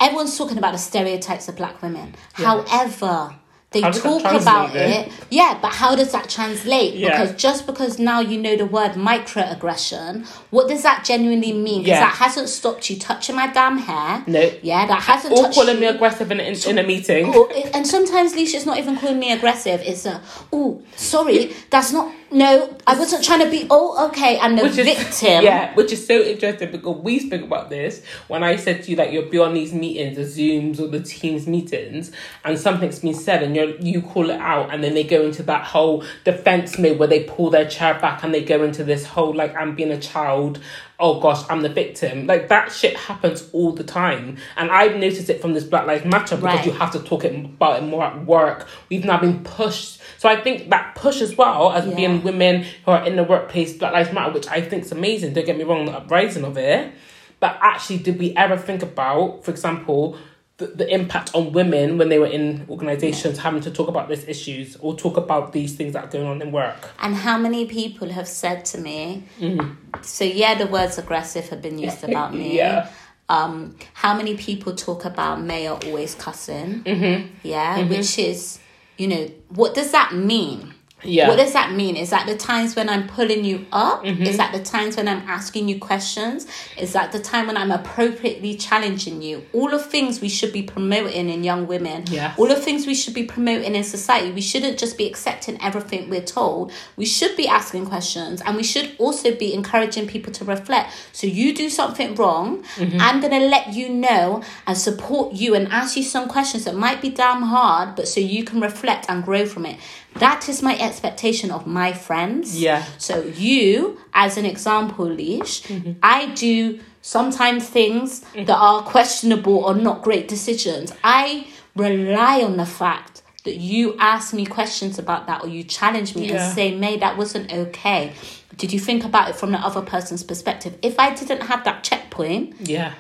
[0.02, 3.36] everyone's talking about the stereotypes of black women however
[3.72, 7.12] they How talk about translate, it yeah but how does that translate Yeah.
[7.24, 11.84] because just because now you know the word microaggression, what does that genuinely mean?
[11.84, 12.06] Because Yeah.
[12.06, 14.24] that hasn't stopped you touching my damn hair.
[14.28, 14.52] No.
[14.62, 15.82] Yeah, that hasn't Or touched calling you.
[15.82, 17.32] me aggressive in, in, in a meeting.
[17.34, 19.82] Oh, or- and sometimes Leisha's not even calling me aggressive.
[19.86, 24.56] It's a, oh, sorry, that's not, no, I wasn't trying to be, oh, okay, I'm
[24.56, 25.44] the Which is, victim.
[25.44, 28.96] Yeah, which is so interesting because we spoke about this when I said to you
[28.98, 32.12] that you'll be on these meetings, the Zooms or the Teams meetings,
[32.44, 35.44] and something's been said and you you call it out, and then they go into
[35.44, 39.06] that whole defense mode where they pull their chair back and they go into this
[39.06, 40.60] whole like I'm being a child.
[41.02, 42.28] Oh gosh, I'm the victim.
[42.28, 46.04] Like that shit happens all the time, and I've noticed it from this Black Lives
[46.04, 46.66] Matter because Right.
[46.66, 48.68] you have to talk it about it more at work.
[48.90, 51.96] We've now been pushed, so I think that push as well as Yeah.
[51.96, 55.34] being women who are in the workplace, Black Lives Matter, which I think is amazing.
[55.34, 56.92] Don't get me wrong, the uprising of it.
[57.40, 60.18] But actually, did we ever think about, for example,
[60.60, 64.26] the, the impact on women when they were in organizations having to talk about these
[64.28, 66.90] issues or talk about these things that are going on in work?
[67.00, 70.02] And how many people have said to me, Mm-hmm.
[70.04, 72.56] so yeah, the words aggressive have been used about me.
[72.58, 72.90] Yeah.
[73.30, 76.84] Um, how many people talk about mayor always cussing?
[76.84, 77.28] Mm-hmm.
[77.44, 78.60] Yeah, which is,
[78.98, 80.74] you know, what does that mean?
[81.04, 81.28] Yeah.
[81.28, 81.96] What does that mean?
[81.96, 84.04] Is that the times when I'm pulling you up?
[84.04, 84.24] Mm-hmm.
[84.24, 86.48] Is that the times when I'm asking you questions?
[86.78, 89.46] Is that the time when I'm appropriately challenging you?
[89.54, 92.04] All of things we should be promoting in young women.
[92.08, 92.38] Yes.
[92.38, 94.32] All of things we should be promoting in society.
[94.32, 96.72] We shouldn't just be accepting everything we're told.
[96.98, 100.94] We should be asking questions and we should also be encouraging people to reflect.
[101.14, 102.98] So you do something wrong, Mm-hmm.
[103.00, 107.02] I'm gonna let you know and support you and ask you some questions that might
[107.02, 109.78] be damn hard, but so you can reflect and grow from it.
[110.16, 112.60] That is my expectation of my friends.
[112.60, 112.86] Yeah.
[112.98, 115.94] So you, as an example, Lesh, mm-hmm.
[116.04, 118.46] I do sometimes things mm-hmm.
[118.46, 120.94] that are questionable or not great decisions.
[121.04, 126.16] I rely on the fact that you ask me questions about that or you challenge
[126.16, 126.46] me Yeah.
[126.46, 128.14] and say, Mai, that wasn't okay.
[128.58, 130.78] Did you think about it from the other person's perspective?
[130.82, 132.94] If I didn't have that checkpoint, Yeah.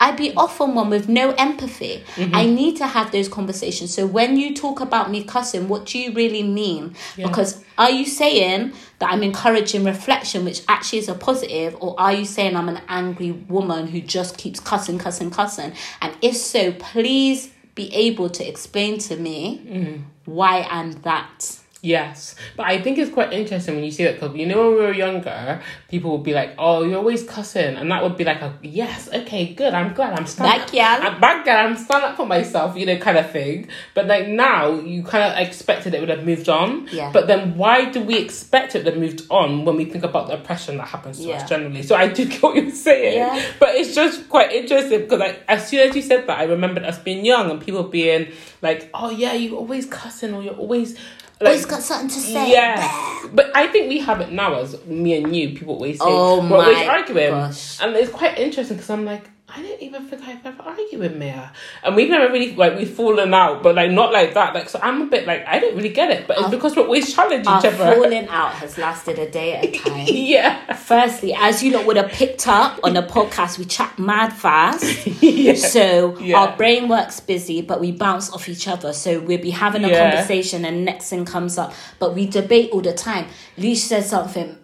[0.00, 2.04] I'd be off on one with no empathy.
[2.14, 2.34] Mm-hmm.
[2.34, 3.92] I need to have those conversations.
[3.92, 6.94] So when you talk about me cussing, what do you really mean?
[7.16, 12.12] Because are you saying that I'm encouraging reflection, which actually is a positive, or are
[12.12, 15.72] you saying I'm an angry woman who just keeps cussing, cussing, cussing?
[16.00, 20.02] And if so, please be able to explain to me mm-hmm.
[20.26, 21.58] why I'm that.
[21.80, 24.78] Yes, but I think it's quite interesting when you see that because you know when
[24.78, 28.24] we were younger, people would be like, "Oh, you're always cussing," and that would be
[28.24, 29.74] like a yes, okay, good.
[29.74, 30.58] I'm glad I'm standing.
[30.58, 31.08] Back, girl.
[31.12, 31.54] I'm back, girl.
[31.56, 33.68] I'm standing up for myself, you know, kind of thing.
[33.94, 36.88] But like now, you kind of expected it would have moved on.
[36.90, 37.12] Yeah.
[37.12, 40.26] But then, why do we expect it to have moved on when we think about
[40.26, 41.36] the oppression that happens to Yeah.
[41.36, 41.84] us generally?
[41.84, 43.18] So I do get what you're saying.
[43.18, 43.40] Yeah.
[43.60, 46.82] But it's just quite interesting because like as soon as you said that, I remembered
[46.82, 50.98] us being young and people being like, "Oh yeah, you're always cussing or you're always."
[51.40, 52.50] Like, Always got something to say.
[52.52, 55.50] yeah, but I think we have it now as me and you.
[55.50, 57.80] People always say Oh we're always arguing, gosh.
[57.80, 61.16] and it's quite interesting because I'm like, I don't even think I've ever argued with
[61.16, 61.50] Mia,
[61.82, 64.54] and we've never really like we've fallen out, but like not like that.
[64.54, 66.82] Like so, I'm a bit like I don't really get it, but it's because we're
[66.84, 67.94] always challenging each other.
[67.94, 70.06] falling out has lasted a day at a time.
[70.10, 74.34] yeah, Firstly, as you lot would have picked up on the podcast, we chat mad
[74.34, 75.06] fast.
[75.22, 76.36] yeah, So Yeah.
[76.40, 78.92] our brain works busy, but we bounce off each other.
[78.92, 80.10] So we'll be having a Yeah.
[80.10, 81.72] conversation and next thing comes up.
[81.98, 83.26] But we debate all the time.
[83.56, 84.58] Lesh says something,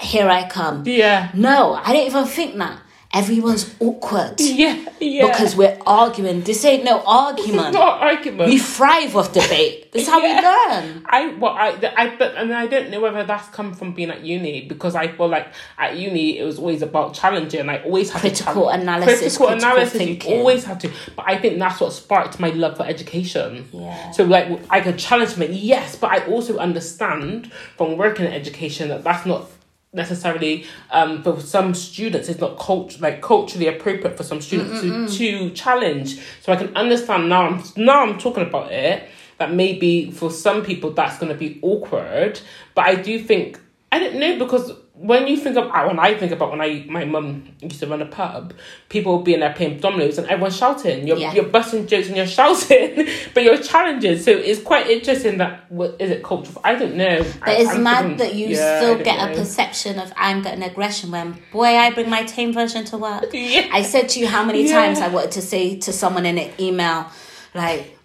[0.00, 0.84] here I come.
[0.86, 1.30] yeah.
[1.34, 2.78] No, I didn't even think that.
[3.12, 4.40] Everyone's awkward.
[4.60, 5.26] Yeah, yeah.
[5.28, 6.42] Because we're arguing.
[6.42, 7.72] This ain't no argument.
[7.82, 8.50] not argument.
[8.50, 9.90] We thrive off debate.
[9.92, 10.36] That's how Yeah.
[10.36, 11.02] we learn.
[11.06, 14.22] I well I I but and I don't know whether that's come from being at
[14.22, 17.68] uni because I feel like at uni it was always about challenging.
[17.70, 19.98] I always had Critical to analysis, critical, critical analysis.
[19.98, 20.32] thinking.
[20.32, 20.90] You always have to.
[21.16, 23.66] But I think that's what sparked my love for education.
[23.72, 24.10] Yeah.
[24.10, 28.88] So like I could challenge me, yes, but I also understand from working in education
[28.90, 29.48] that that's not
[29.92, 35.08] necessarily um for some students it's not cult like culturally appropriate for some students to,
[35.18, 36.20] to challenge.
[36.40, 40.64] So i can understand now i'm now i'm talking about it that maybe for some
[40.64, 42.40] people that's going to be awkward
[42.76, 43.58] but i do think
[43.90, 46.84] i don't know because when you think of uh, when I think about when I
[46.86, 48.52] my mum used to run a pub,
[48.90, 51.08] people would be in there playing dominoes and everyone's shouting.
[51.08, 51.32] You're Yeah.
[51.32, 54.18] you're busting jokes and you're shouting, but you're challenging.
[54.18, 56.60] So it's quite interesting that what is it cultural?
[56.64, 57.24] I don't know.
[57.40, 60.50] But I, it's I'm mad thinking- that you yeah, still get a perception of anger
[60.50, 63.24] and aggression when, boy, I bring my tame version to work.
[63.32, 63.68] Yeah.
[63.72, 66.50] I said to you how many times I wanted to say to someone in an
[66.60, 67.06] email,
[67.54, 67.96] like,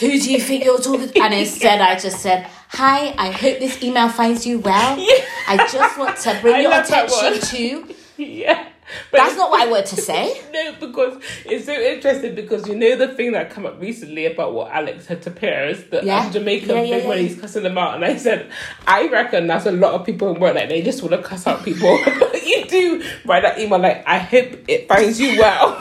[0.00, 1.20] who do you think you're talking to?
[1.22, 4.98] And instead, I just said, Hi, I hope this email finds you well.
[5.12, 5.24] Yeah.
[5.46, 7.94] I just want to bring I your attention to.
[8.22, 8.68] yeah.
[9.10, 10.40] But That's not what I wanted to say.
[10.52, 14.54] No, because it's so interesting because you know the thing that came up recently about
[14.54, 16.20] what Alex said to Piers, the Yeah.
[16.26, 17.28] um, Jamaican Yeah, yeah, thing when yeah.
[17.28, 18.50] he's cussing them out, and I said,
[18.86, 21.46] I reckon that's a lot of people in work like they just want to cuss
[21.46, 21.98] out people.
[22.44, 25.76] you do write that email like, I hope it finds you well.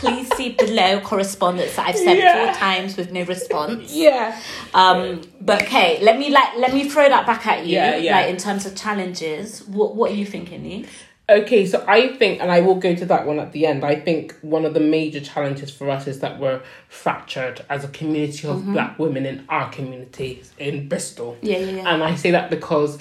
[0.00, 2.46] Please see below correspondence that I've sent Yeah.
[2.46, 3.92] four times with no response.
[3.92, 4.38] yeah.
[4.74, 7.74] Um, but okay, let me like let me throw that back at you.
[7.74, 8.16] Yeah, yeah.
[8.16, 10.86] Like in terms of challenges, what what are you thinking, Lee?
[11.30, 13.84] Okay, so I think, and I will go to that one at the end.
[13.84, 17.88] I think one of the major challenges for us is that we're fractured as a
[17.88, 21.36] community of black women in our community in Bristol.
[21.42, 21.92] Yeah, yeah, yeah.
[21.94, 22.98] And I say that because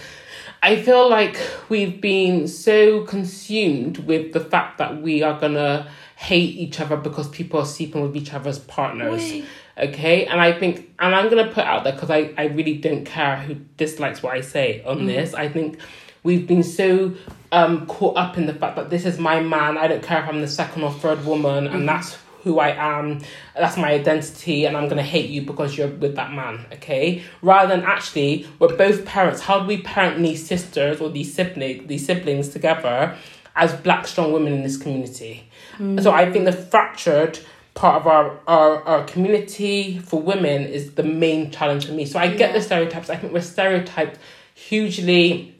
[0.61, 6.55] I feel like we've been so consumed with the fact that we are gonna hate
[6.55, 9.21] each other because people are sleeping with each other's partners.
[9.21, 9.45] Wait.
[9.77, 13.05] Okay, and I think, and I'm gonna put out there because I, I really don't
[13.05, 15.35] care who dislikes what I say on this.
[15.35, 15.77] I think
[16.23, 17.13] we've been so
[17.51, 19.77] um caught up in the fact that this is my man.
[19.77, 23.21] I don't care if I'm the second or third woman, and that's who I am.
[23.55, 26.65] That's my identity, and I'm gonna hate you because you're with that man.
[26.73, 29.41] Okay, rather than actually we're both parents.
[29.41, 33.15] How do we parent these sisters or these siblings, these siblings together
[33.55, 35.46] as black strong women in this community?
[35.77, 37.39] So I think the fractured
[37.73, 42.05] part of our, our, our community for women is the main challenge for me.
[42.05, 43.09] So I get the stereotypes.
[43.09, 44.17] I think we're stereotyped
[44.55, 45.53] hugely.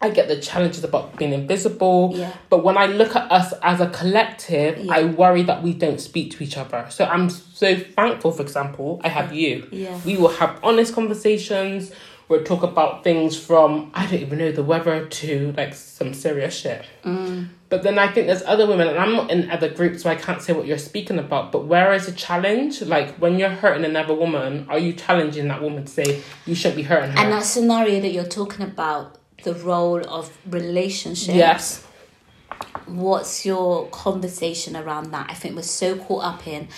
[0.00, 2.12] I get the challenges about being invisible.
[2.14, 2.32] Yeah.
[2.50, 4.92] But when I look at us as a collective, Yeah.
[4.94, 6.86] I worry that we don't speak to each other.
[6.90, 9.66] So I'm so thankful, for example, I have you.
[9.72, 9.98] Yeah.
[10.04, 11.90] We will have honest conversations.
[12.28, 16.56] We'll talk about things from, I don't even know, the weather to like some serious
[16.58, 16.84] shit.
[17.04, 17.50] Mm.
[17.68, 20.16] But then I think there's other women, and I'm not in other groups, so I
[20.16, 21.52] can't say what you're speaking about.
[21.52, 22.82] But where is a challenge?
[22.82, 26.76] Like when you're hurting another woman, are you challenging that woman to say you shouldn't
[26.76, 27.18] be hurting her?
[27.18, 31.34] And that scenario that you're talking about, the role of relationship.
[31.34, 31.84] yes.
[32.86, 35.28] What's your conversation around that?
[35.28, 36.68] I think we're so caught up in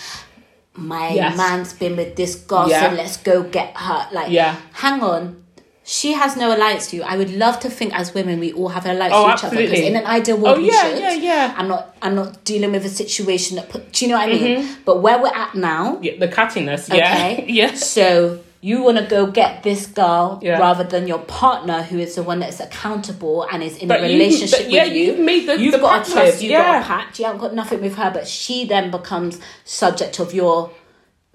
[0.79, 1.37] my Yes.
[1.37, 2.89] man's been with this girl, Yeah.
[2.89, 4.07] so let's go get her.
[4.11, 4.55] Like, Yeah.
[4.73, 5.35] hang on.
[5.83, 7.03] She has no alliance to you.
[7.03, 9.43] I would love to think as women we all have an alliance Oh, to each
[9.43, 9.55] other.
[9.57, 9.87] Because absolutely.
[9.87, 10.99] in an ideal world Oh, yeah, should.
[10.99, 11.53] yeah, yeah.
[11.57, 14.33] I'm not I'm not dealing with a situation that put do you know what I
[14.33, 14.57] mean?
[14.59, 14.73] Mm-hmm.
[14.85, 16.89] But where we're at now, Yeah, the cattiness.
[16.93, 16.95] Yeah.
[17.11, 17.45] Okay.
[17.61, 17.89] yes.
[17.89, 20.59] So you want to go get this girl Yeah.
[20.59, 24.07] rather than your partner, who is the one that's accountable and is in But a
[24.07, 25.03] you- relationship yeah, with you.
[25.05, 26.41] you've made the- You've the got a trust.
[26.41, 26.73] You've yeah.
[26.73, 27.19] got a pact.
[27.19, 30.71] You haven't got nothing with her, but she then becomes subject of your.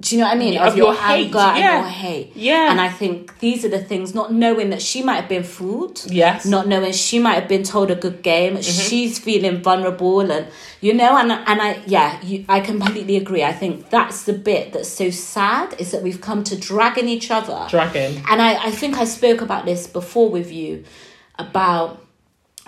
[0.01, 0.55] Do you know what I mean?
[0.55, 2.33] Yeah, of, your, your hate, anger and your hate.
[2.35, 2.71] Yeah.
[2.71, 4.13] And I think these are the things.
[4.13, 6.05] Not knowing that she might have been fooled.
[6.11, 6.43] Yes.
[6.43, 6.51] Mm-hmm.
[6.51, 8.61] Not knowing she might have been told a good game.
[8.61, 10.49] She's feeling vulnerable, and
[10.81, 13.45] you know, and and I yeah, you, I completely agree.
[13.45, 17.31] I think that's the bit that's so sad is that we've come to dragging each
[17.31, 17.67] other.
[17.71, 18.21] Dragon.
[18.29, 20.85] And I, I think I spoke about this before with you
[21.39, 22.05] about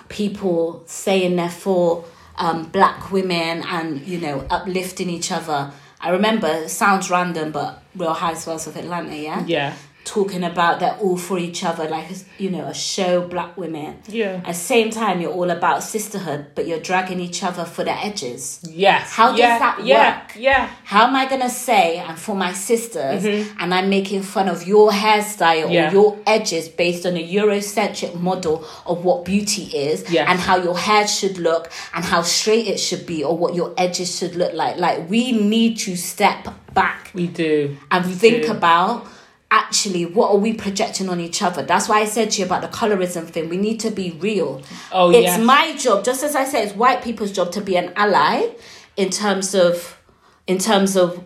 [0.08, 2.04] people saying they're for
[2.36, 5.72] um, black women and, you know, uplifting each other.
[6.06, 9.44] I remember, sounds random, but Real Housewives of Atlanta, yeah?
[9.44, 9.74] Yeah.
[10.06, 12.06] Talking about they're all for each other, like,
[12.38, 13.98] you know, a show, black women.
[14.06, 14.34] Yeah.
[14.44, 17.90] At the same time, you're all about sisterhood, but you're dragging each other for the
[17.90, 18.60] edges.
[18.70, 19.10] Yes.
[19.12, 20.36] How does yeah, that yeah, work?
[20.38, 20.70] Yeah.
[20.84, 24.90] How am I gonna say I'm for my sisters and I'm making fun of your
[24.92, 25.72] hairstyle Mm-hmm.
[25.72, 25.88] Yeah.
[25.90, 30.26] or your edges based on a Eurocentric model of what beauty is Yes.
[30.30, 33.74] and how your hair should look and how straight it should be or what your
[33.76, 34.76] edges should look like.
[34.76, 37.76] Like we need to step back We do.
[37.90, 38.52] and We think do.
[38.52, 39.06] about
[39.50, 41.62] actually what are we projecting on each other?
[41.62, 43.48] That's why i said to you about the colorism thing.
[43.48, 44.62] We need to be real.
[44.92, 45.40] Oh, it's yes.
[45.40, 48.50] my job just as i said it's white people's job to be an ally
[48.96, 50.00] in terms of
[50.46, 51.22] in terms of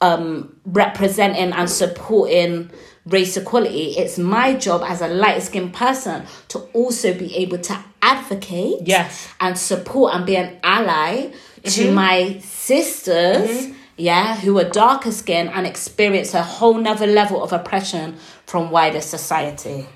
[0.00, 2.70] um representing and supporting
[3.06, 3.92] race equality.
[3.96, 9.28] It's my job as a light skinned person to also be able to advocate Yes.
[9.40, 11.30] and support and be an ally
[11.64, 13.68] to my sisters
[14.00, 19.00] yeah who are darker skin and experience a whole nother level of oppression from wider
[19.00, 19.86] society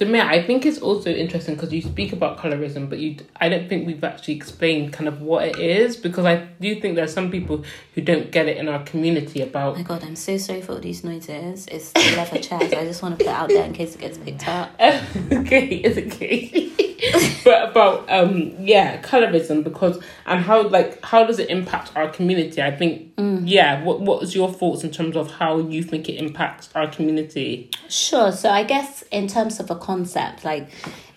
[0.00, 3.50] So, Mai, I think it's also interesting because you speak about colorism, but you, I
[3.50, 7.04] don't think we've actually explained kind of what it is because I do think there
[7.04, 9.74] are some people who don't get it in our community about.
[9.74, 12.84] Oh my god i'm so sorry for all these noises it's the leather chairs i
[12.84, 15.98] just want to put it out there in case it gets picked up okay, it's
[15.98, 16.72] okay.
[17.44, 22.62] but about um yeah, colorism because and how like how does it impact our community?
[22.62, 23.82] I think yeah.
[23.82, 27.70] What what is your thoughts in terms of how you think it impacts our community?
[27.88, 28.32] Sure.
[28.32, 30.68] So I guess in terms of a concept, like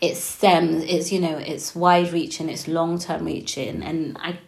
[0.02, 4.40] it stems, it's you know, it's wide reaching, it's long term reaching, and I,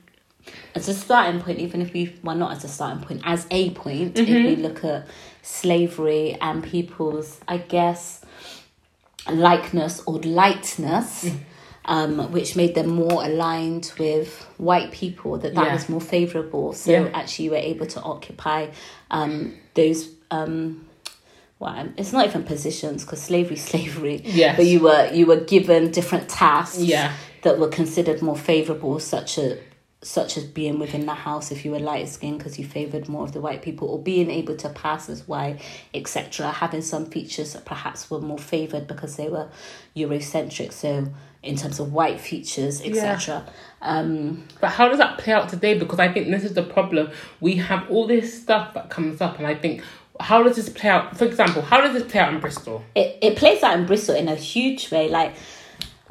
[0.73, 3.69] as a starting point, even if we well not as a starting point, as a
[3.71, 5.07] point, if we look at
[5.43, 8.21] slavery and people's, I guess,
[9.29, 11.31] likeness or lightness.
[11.87, 15.73] Um, which made them more aligned with white people that that Yeah.
[15.73, 17.09] was more favorable so Yeah.
[17.13, 18.69] actually you were able to occupy
[19.11, 20.84] um, those um,
[21.59, 24.21] well, it's not even positions because slavery, slavery.
[24.25, 24.57] Yes.
[24.57, 26.79] But you were you were given different tasks.
[26.79, 27.13] Yeah.
[27.43, 29.59] That were considered more favorable, such a
[30.01, 33.23] such as being within the house if you were light skinned because you favored more
[33.23, 35.61] of the white people, or being able to pass as white,
[35.93, 36.51] etc.
[36.51, 39.47] Having some features that perhaps were more favored because they were
[39.95, 40.71] Eurocentric.
[40.73, 41.07] So
[41.45, 43.45] in terms of white features, etc.
[43.81, 45.77] Um, But how does that play out today?
[45.77, 47.11] Because I think this is the problem.
[47.39, 49.83] We have all this stuff that comes up, and I think
[50.19, 51.17] how does this play out?
[51.17, 52.83] For example, how does this play out in Bristol?
[52.95, 55.09] it, it plays out in Bristol in a huge way.
[55.09, 55.33] Like,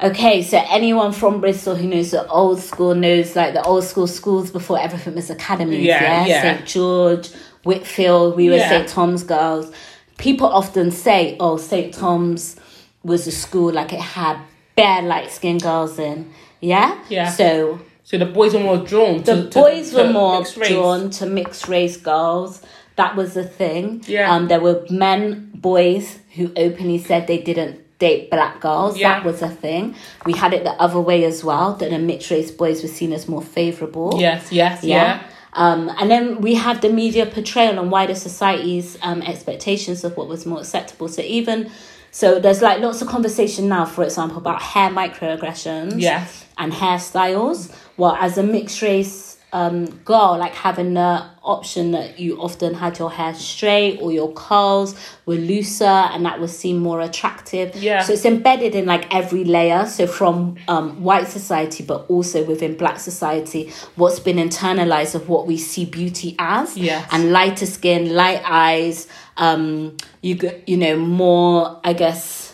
[0.01, 4.07] okay, so anyone from Bristol who knows the old school knows like the old school
[4.07, 5.83] schools before everything was academies.
[5.83, 6.41] Yeah, Yeah, yeah.
[6.41, 7.29] St George,
[7.63, 8.35] Whitefield.
[8.35, 8.69] We were Yeah.
[8.69, 9.71] St Tom's girls.
[10.17, 12.55] People often say, "Oh, St Tom's
[13.03, 14.37] was a school like it had
[14.75, 16.31] bare light skinned girls in."
[16.61, 16.97] Yeah.
[17.09, 17.29] Yeah.
[17.29, 19.23] So So the boys were more drawn.
[19.23, 22.61] the to, to- boys to were more drawn to mixed race girls.
[22.95, 24.03] That was the thing.
[24.07, 24.31] Yeah.
[24.33, 28.97] Um, there were men, boys who openly said they didn't date black girls.
[28.97, 29.15] Yeah.
[29.15, 29.95] That was a thing.
[30.25, 31.73] We had it the other way as well.
[31.75, 34.17] That the mixed race boys were seen as more favorable.
[34.19, 34.95] Yes, yes, Yeah.
[35.21, 35.23] yeah.
[35.53, 40.27] Um, and then we had the media portrayal and wider society's um, expectations of what
[40.27, 41.07] was more acceptable.
[41.07, 41.71] So even
[42.11, 46.45] so, there's like lots of conversation now, for example, about hair microaggressions Yes.
[46.57, 47.73] and hairstyles.
[47.97, 52.99] Well, as a mixed race um, girl, like having the option that you often had
[52.99, 57.73] your hair straight or your curls were looser, and that was seen more attractive.
[57.73, 58.01] Yeah.
[58.01, 59.85] So it's embedded in like every layer.
[59.85, 65.47] So from um, white society, but also within black society, what's been internalized of what
[65.47, 66.75] we see beauty as.
[66.77, 67.07] Yes.
[67.13, 69.07] And lighter skin, light eyes.
[69.37, 70.37] Um, you
[70.67, 71.79] you know more.
[71.81, 72.53] I guess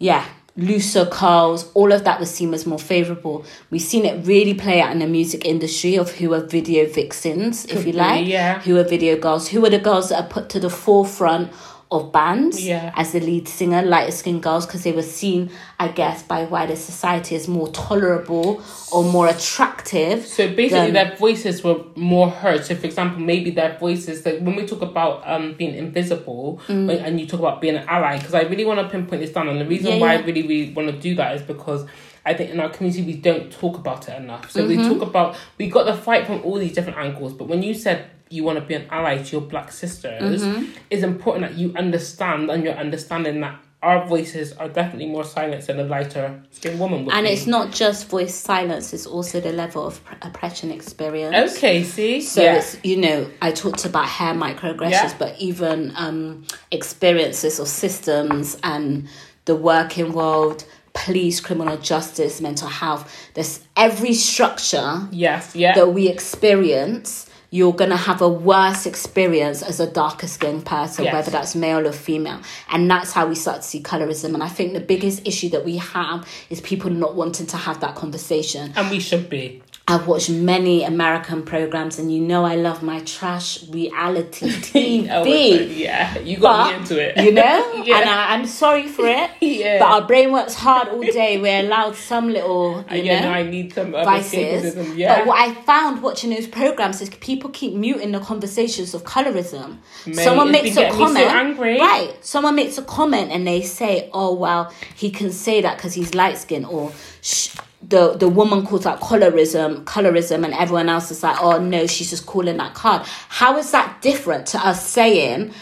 [0.00, 0.26] yeah,
[0.56, 3.44] looser curls, all of that was seen as more favorable.
[3.70, 7.64] We've seen it really play out in the music industry of who are video vixens,
[7.66, 8.26] if you like.
[8.26, 8.60] yeah.
[8.60, 11.52] Who are video girls, who are the girls that are put to the forefront
[11.92, 12.92] of bands Yeah.
[12.96, 16.74] as the lead singer, lighter skinned girls, because they were seen, I guess, by wider
[16.76, 20.26] society as more tolerable or more attractive.
[20.26, 22.64] So basically, than- their voices were more heard.
[22.64, 26.86] So, for example, maybe their voices, like when we talk about um being invisible, Mm.
[26.86, 29.30] when- and you talk about being an ally, because I really want to pinpoint this
[29.30, 31.84] down, and the reason Yeah, why I really really want to do that is because.
[32.24, 34.48] I think in our community we don't talk about it enough.
[34.48, 34.68] So Mm-hmm.
[34.82, 37.32] we talk about we got the fight from all these different angles.
[37.32, 40.64] But when you said you want to be an ally to your black sisters, Mm-hmm.
[40.90, 45.66] it's important that you understand and you're understanding that our voices are definitely more silenced
[45.66, 47.32] than a lighter skinned woman would And be.
[47.32, 51.56] it's not just voice silence, it's also the level of pr- oppression experience.
[51.56, 51.82] okay.
[51.82, 52.56] See, So yeah.
[52.58, 55.16] it's you know I talked about hair microaggressions, Yeah.
[55.18, 59.08] but even um, experiences of systems and
[59.46, 60.64] the working world,
[60.94, 63.12] police, criminal justice, mental health.
[63.34, 65.74] There's every structure yes, yeah.
[65.74, 67.28] that we experience.
[67.54, 71.12] You're gonna have a worse experience as a darker skinned person, Yes.
[71.12, 72.40] whether that's male or female,
[72.70, 74.32] and that's how we start to see colorism.
[74.32, 77.78] And I think the biggest issue that we have is people not wanting to have
[77.80, 79.62] that conversation and we should be.
[79.88, 85.08] I've watched many American programs, and you know I love my trash reality TV.
[85.10, 87.16] Oh yeah, you got me into it.
[87.22, 87.82] You know?
[87.84, 87.98] yeah.
[87.98, 89.30] And I, I'm sorry for it.
[89.42, 89.80] Yeah.
[89.80, 91.38] But our brain works hard all day.
[91.38, 94.96] We're allowed some little, uh, you yeah, know, no, I need some vices.
[94.96, 99.04] Yeah, But what I found watching those programs is people keep muting the conversations of
[99.04, 99.78] colorism.
[100.06, 101.78] Mate, Someone makes a so comment, angry.
[101.78, 102.16] right?
[102.22, 106.14] Someone makes a comment and they say, "Oh well, he can say that because he's
[106.14, 107.54] light skinned," or sh-
[107.92, 112.10] the the woman calls out colorism, colorism, and everyone else is like, "Oh no, she's
[112.10, 115.52] just calling that card." How is that different to us saying?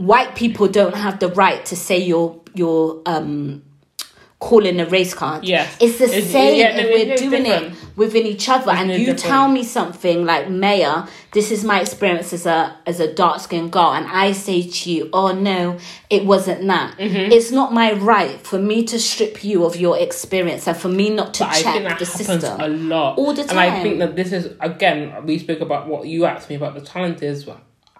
[0.00, 3.62] white people don't have the right to say you're you're um
[4.40, 5.44] calling a race card.
[5.44, 5.76] Yes.
[5.80, 7.74] It's the It's- same yeah, and we're it's doing different.
[7.74, 8.70] it within each other.
[8.70, 9.18] and no you different.
[9.20, 13.70] tell me something like Maya, this is my experience as a as a dark skinned
[13.70, 15.76] girl, and I say to you, Oh no,
[16.08, 16.96] it wasn't that.
[16.98, 17.32] Mm-hmm.
[17.32, 21.10] It's not my right for me to strip you of your experience and for me
[21.10, 22.60] not to But I check think that the happens system.
[22.60, 23.18] a lot.
[23.18, 23.58] All the time.
[23.58, 26.74] And I think that this is again, we spoke about what you asked me about
[26.74, 27.46] the challenges.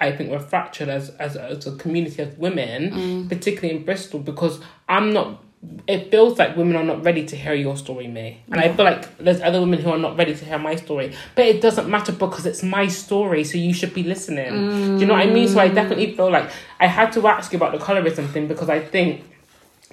[0.02, 3.28] I think we're fractured as as as a community of women, Mm.
[3.28, 5.28] particularly in Bristol, because I'm not.
[5.86, 8.84] It feels like women are not ready to hear your story, May, and I feel
[8.86, 11.14] like there's other women who are not ready to hear my story.
[11.34, 14.96] But it doesn't matter because it's my story, so you should be listening.
[14.96, 15.48] Do you know what I mean?
[15.48, 15.74] So I mm.
[15.74, 19.22] definitely feel like I had to ask you about the colorism thing because I think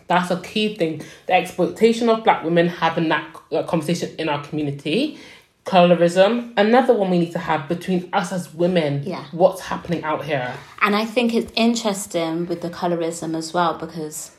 [0.07, 1.01] that's a key thing.
[1.26, 3.34] The exploitation of black women having that
[3.68, 5.20] conversation in our community.
[5.65, 9.03] Colorism, another one we need to have between us as women.
[9.03, 9.26] Yeah.
[9.34, 10.53] What's happening out here?
[10.82, 14.32] And I think it's interesting with the colorism as well because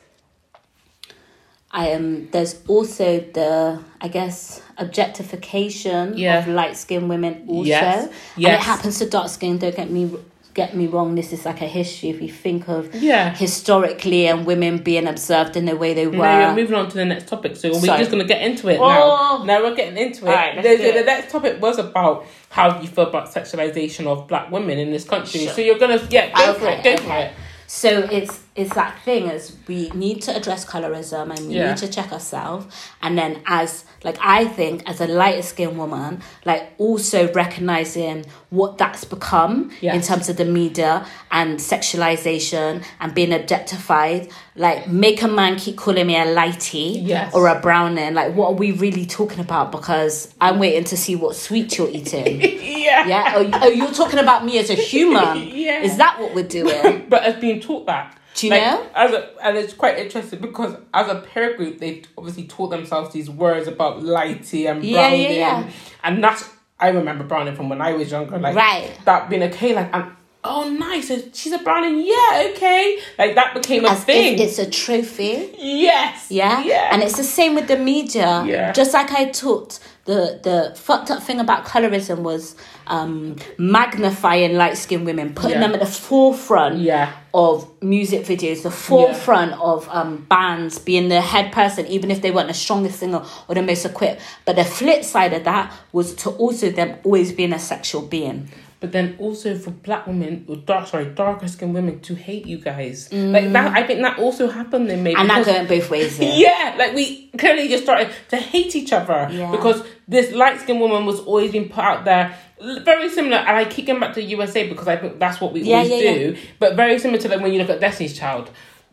[1.71, 6.39] I am there's also the I guess objectification Yeah.
[6.39, 7.63] of light skinned women also.
[7.67, 8.09] Yes.
[8.35, 10.09] And it happens to dark skin, don't get me
[10.55, 13.33] get me wrong, this is like a history if you think of Yeah.
[13.35, 16.17] historically and women being observed in the way they were.
[16.17, 17.99] Now you're moving on to the next topic, so we're Sorry.
[17.99, 18.87] just gonna get into it Oh.
[18.89, 19.43] now.
[19.45, 20.55] Now we're getting into it.
[20.55, 21.05] The, the, it.
[21.05, 25.41] next topic was about how you feel about sexualization of black women in this country.
[25.41, 25.53] Sure.
[25.53, 27.21] So you're gonna yeah, go for Okay, it, go for okay.
[27.25, 27.31] it.
[27.67, 31.69] So it's it's that thing as we need to address colorism and we Yeah.
[31.69, 32.65] need to check ourselves
[33.01, 38.77] and then as like I think as a lighter skinned woman, like also recognizing what
[38.77, 44.29] that's become in terms of the media and sexualization and being objectified.
[44.55, 47.33] Like make a man keep calling me a lighty Yes.
[47.33, 48.13] or a browning.
[48.13, 49.71] Like what are we really talking about?
[49.71, 52.41] Because I'm waiting to see what sweet you're eating.
[52.41, 53.05] yeah.
[53.07, 53.33] Yeah.
[53.35, 55.37] Oh, oh, you're talking about me as a human.
[55.59, 55.81] Yeah.
[55.81, 57.05] Is that what we're doing?
[57.09, 58.15] but as being taught that.
[58.35, 58.87] Do you Like, know?
[58.95, 63.11] As a, and it's quite interesting because as a peer group, they obviously taught themselves
[63.13, 65.69] these words about lighty and Yeah, browning, yeah, yeah.
[66.03, 66.49] and that's
[66.79, 68.91] I remember browning from when I was younger, like Right.
[69.05, 70.11] that being okay, like and
[70.45, 74.35] oh nice, she's a browning, yeah, okay, like that became a As thing.
[74.35, 75.53] if it's a trophy.
[75.57, 76.63] yes, Yeah?
[76.63, 78.43] yeah, And it's the same with the media.
[78.45, 78.71] Yeah.
[78.71, 82.55] Just like I taught the, the fucked up thing about colorism was
[82.89, 85.59] um, magnifying light skinned women, putting Yeah.
[85.61, 91.21] them at the forefront yeah, of music videos, the forefront of um, bands, being the
[91.21, 94.21] head person, even if they weren't the strongest singer or the most equipped.
[94.45, 98.49] But the flip side of that was to also them always being a sexual being.
[98.79, 102.57] But then also for black women, or dark sorry, darker skinned women to hate you
[102.57, 103.75] guys, like that.
[103.77, 105.21] I think that also happened then maybe Mm.
[105.21, 106.17] And that going both ways.
[106.19, 106.33] There.
[106.39, 109.51] Yeah, like we clearly just started to hate each other Yeah.
[109.51, 112.35] because this light skinned woman was always being put out there.
[112.61, 115.61] Very similar, and I keep going back to USA because I think that's what we
[115.61, 116.37] Yeah, always yeah, do.
[116.59, 118.49] But very similar to like when you look at Destiny's Child,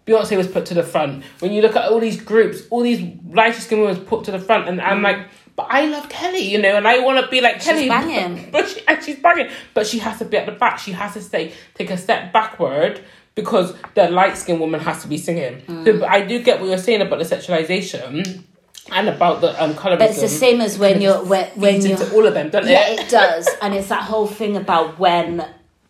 [0.06, 1.24] Beyonce was put to the front.
[1.40, 4.30] When you look at all these groups, all these light skinned women was put to
[4.30, 5.26] the front, and I'm like,
[5.56, 7.88] but I love Kelly, you know, and I want to be like Kelly.
[7.88, 8.50] banging.
[8.52, 10.78] But she, and she's banging, but she has to be at the back.
[10.78, 13.00] She has to stay, take a step backward
[13.34, 15.62] because the light skinned woman has to be singing.
[15.62, 16.00] Mm.
[16.00, 18.44] So, I do get what you're saying about the sexualization
[18.92, 19.98] and about the um colorism.
[19.98, 22.70] But it's the same as when you're when, when you're into all of them, doesn't
[22.70, 23.00] yeah, it?
[23.00, 25.44] it does, and it's that whole thing about when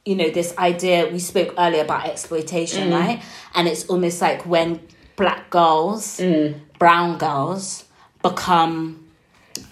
[0.07, 3.01] you know this idea we spoke earlier about exploitation, Mm.
[3.01, 3.23] right?
[3.55, 4.81] And it's almost like when
[5.17, 6.55] black girls, Mm.
[6.79, 7.85] brown girls
[8.23, 9.05] become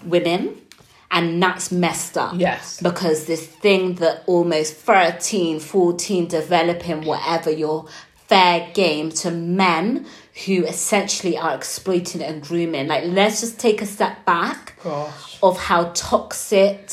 [0.05, 0.61] women,
[1.09, 2.33] and that's messed up.
[2.35, 2.79] Yes.
[2.81, 7.85] because this thing that almost 13, 14 developing whatever your
[8.27, 10.05] fair game to men
[10.45, 12.87] who essentially are exploiting and grooming.
[12.87, 15.37] Like, let's just take a step back Gosh.
[15.41, 16.89] of how toxic,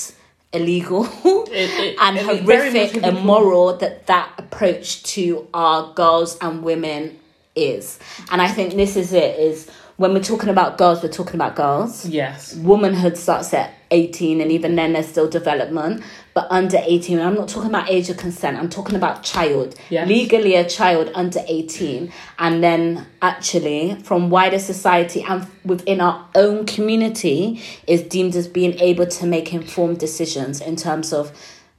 [0.53, 3.16] illegal, it- and it horrific illegal.
[3.18, 7.18] immoral that that approach to our girls and women
[7.55, 7.98] is.
[8.30, 9.70] And I think this is it is
[10.03, 12.05] when we're talking about girls, we're talking about girls.
[12.05, 12.57] Yes.
[12.57, 16.03] Womanhood starts at 18, and even then, there's still development.
[16.34, 19.76] But under 18, I'm not talking about age of consent, I'm talking about child.
[19.90, 20.09] Yes.
[20.09, 22.12] Legally, a child under 18.
[22.40, 28.76] And then, actually, from wider society and within our own community, is deemed as being
[28.80, 31.30] able to make informed decisions in terms of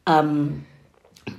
[0.07, 0.65] um,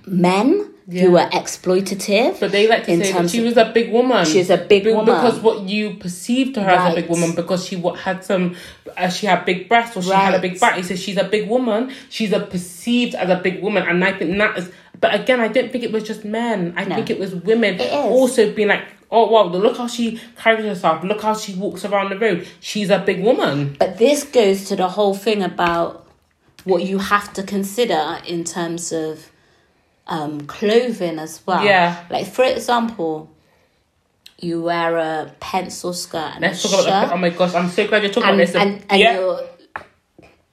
[0.06, 2.38] men who were exploitative.
[2.40, 4.24] But they like to say that she was a big woman.
[4.26, 5.06] She's a big Be- woman.
[5.14, 8.56] because what you perceived her as a big woman because she wa- had some,
[8.96, 10.76] uh, she had big breasts or she had a big back.
[10.76, 11.92] He says she's a big woman.
[12.10, 14.70] She's a perceived as a big woman, and I think that is.
[15.00, 16.72] But again, I don't think it was just men.
[16.76, 16.94] I No.
[16.96, 21.02] think it was women It also being like, oh wow, look how she carries herself.
[21.02, 22.46] Look how she walks around the road.
[22.60, 23.76] She's a big woman.
[23.78, 26.06] But this goes to the whole thing about
[26.64, 29.30] what you have to consider in terms of
[30.06, 31.64] um, clothing as well.
[31.64, 32.04] Yeah.
[32.10, 33.30] Like, for example,
[34.38, 37.14] you wear a pencil skirt and Let's a talk about shirt, the.
[37.14, 38.56] Oh my gosh, I'm so glad you're talking and, about this.
[38.56, 39.14] and, and yeah.
[39.14, 39.40] you're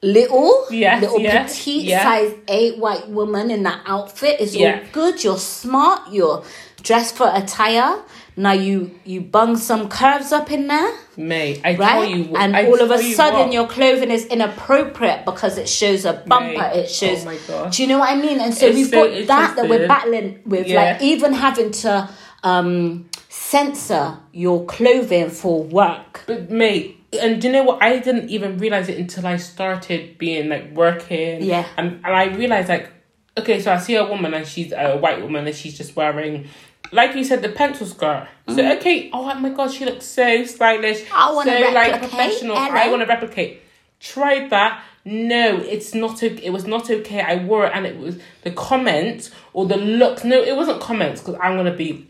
[0.01, 2.03] little, Yes, little yes, petite yeah.
[2.03, 4.79] size eight white woman in that outfit is Yeah.
[4.79, 5.23] all good.
[5.23, 6.11] You're smart.
[6.11, 6.43] You're
[6.81, 7.99] dressed for attire.
[8.37, 10.93] Now you you bung some curves up in there.
[11.17, 11.61] mate.
[11.65, 12.09] I tell right?
[12.15, 12.35] you?
[12.37, 13.53] and I all of a tell you sudden, what.
[13.53, 16.59] your clothing is inappropriate because it shows a bumper.
[16.59, 16.77] Right.
[16.77, 17.25] It shows.
[17.49, 17.69] Oh.
[17.69, 18.39] Do you know what I mean?
[18.39, 20.93] And so It's we've so got that that we're battling with, Yeah.
[20.93, 22.09] like even having to
[22.43, 26.23] um censor your clothing for work.
[26.25, 27.83] But mate, and do you know what?
[27.83, 31.41] I didn't even realize it until I started being like working.
[31.43, 31.65] Yeah.
[31.77, 32.89] And and I realized like,
[33.37, 36.47] okay, so I see a woman and she's a white woman and she's just wearing,
[36.91, 38.27] like you said, the pencil skirt.
[38.49, 41.05] So okay, oh my god, she looks so stylish.
[41.13, 42.57] I wanna so like replicate, professional.
[42.57, 43.61] I want to replicate.
[43.99, 44.83] Tried that.
[45.05, 46.21] No, it's not.
[46.21, 47.21] o- It was not okay.
[47.21, 50.23] I wore it, and it was the comments or the looks.
[50.23, 52.07] No, it wasn't comments because I'm gonna be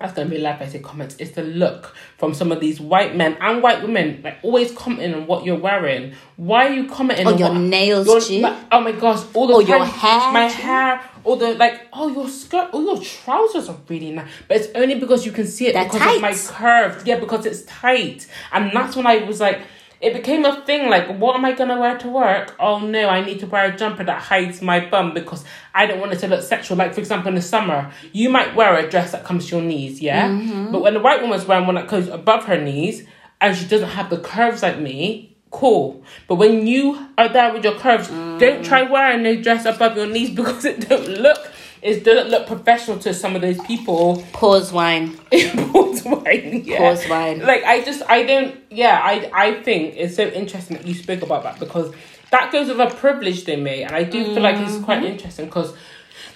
[0.00, 1.16] that's gonna be like I say comments.
[1.18, 5.12] It's the look from some of these white men and white women, like always commenting
[5.14, 6.12] on what you're wearing.
[6.36, 9.48] Why are you commenting On on your what- nails, your- my- oh my gosh, all
[9.48, 10.54] the Or your hair, my G?
[10.54, 11.88] hair, all the like.
[11.92, 15.46] Oh, your skirt, oh your trousers are really nice, but it's only because you can
[15.48, 16.46] see it They're because of my tight.
[16.46, 17.02] curve.
[17.04, 19.60] Yeah, because it's tight, and that's when I was like.
[20.00, 22.54] It became a thing like, what am I gonna wear to work?
[22.60, 25.44] Oh no, I need to wear a jumper that hides my bum because
[25.74, 26.76] I don't want it to look sexual.
[26.76, 29.64] Like, for example, in the summer, you might wear a dress that comes to your
[29.64, 30.28] knees, yeah?
[30.28, 30.70] Mm-hmm.
[30.72, 33.06] But when the white woman's wearing one that goes above her knees
[33.40, 36.02] and she doesn't have the curves like me, cool.
[36.28, 38.38] But when you are there with your curves, Mm.
[38.38, 41.50] don't try wearing no dress above your knees because it don't look,
[41.82, 45.16] it doesn't look professional to some of those people Pause wine.
[45.72, 46.62] pause wine.
[46.64, 46.78] Yeah.
[46.78, 47.38] Pause wine.
[47.40, 51.22] Like I just I don't yeah, I I think it's so interesting that you spoke
[51.22, 51.92] about that because
[52.30, 55.06] that goes with a privilege they made and I do feel like it's quite Mm-hmm.
[55.12, 55.72] interesting because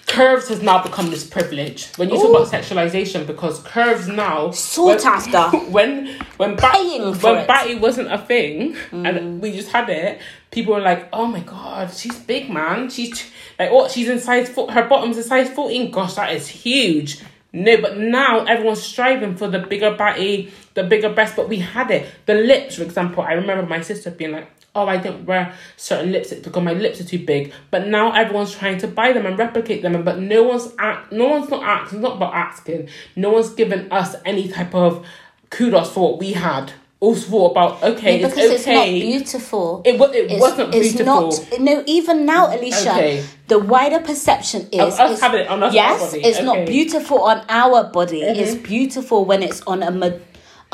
[0.07, 5.05] curves has now become this privilege when you talk about sexualization because curves now Sought
[5.05, 5.57] after.
[5.71, 7.17] when when for when it.
[7.21, 7.47] Mm.
[7.47, 10.19] Batty wasn't a thing and we just had it
[10.51, 13.31] people were like oh my god she's big man she's
[13.63, 17.21] like what she's in size four her bottom's a size 14 gosh that is huge.
[17.51, 21.91] No but now everyone's striving for the bigger Batty the bigger breast but we had
[21.91, 22.09] it.
[22.25, 26.11] The lips for example I remember my sister being like oh I don't wear certain
[26.11, 27.53] lipsticks because my lips are too big.
[27.71, 31.27] But now everyone's trying to buy them and replicate them but no one's act no
[31.27, 32.89] one's not asking not about asking.
[33.15, 35.05] No one's given us any type of
[35.49, 36.73] kudos for what we had
[37.05, 39.67] also thought about okay because it's it's not okay beautiful.
[39.85, 43.15] it, it It's- wasn't it's beautiful not no even now alicia Okay.
[43.53, 46.31] the wider perception is us having it on us- yes it's okay.
[46.33, 46.45] Mm-hmm.
[46.51, 50.19] not beautiful on our body it's beautiful when it's on a ma-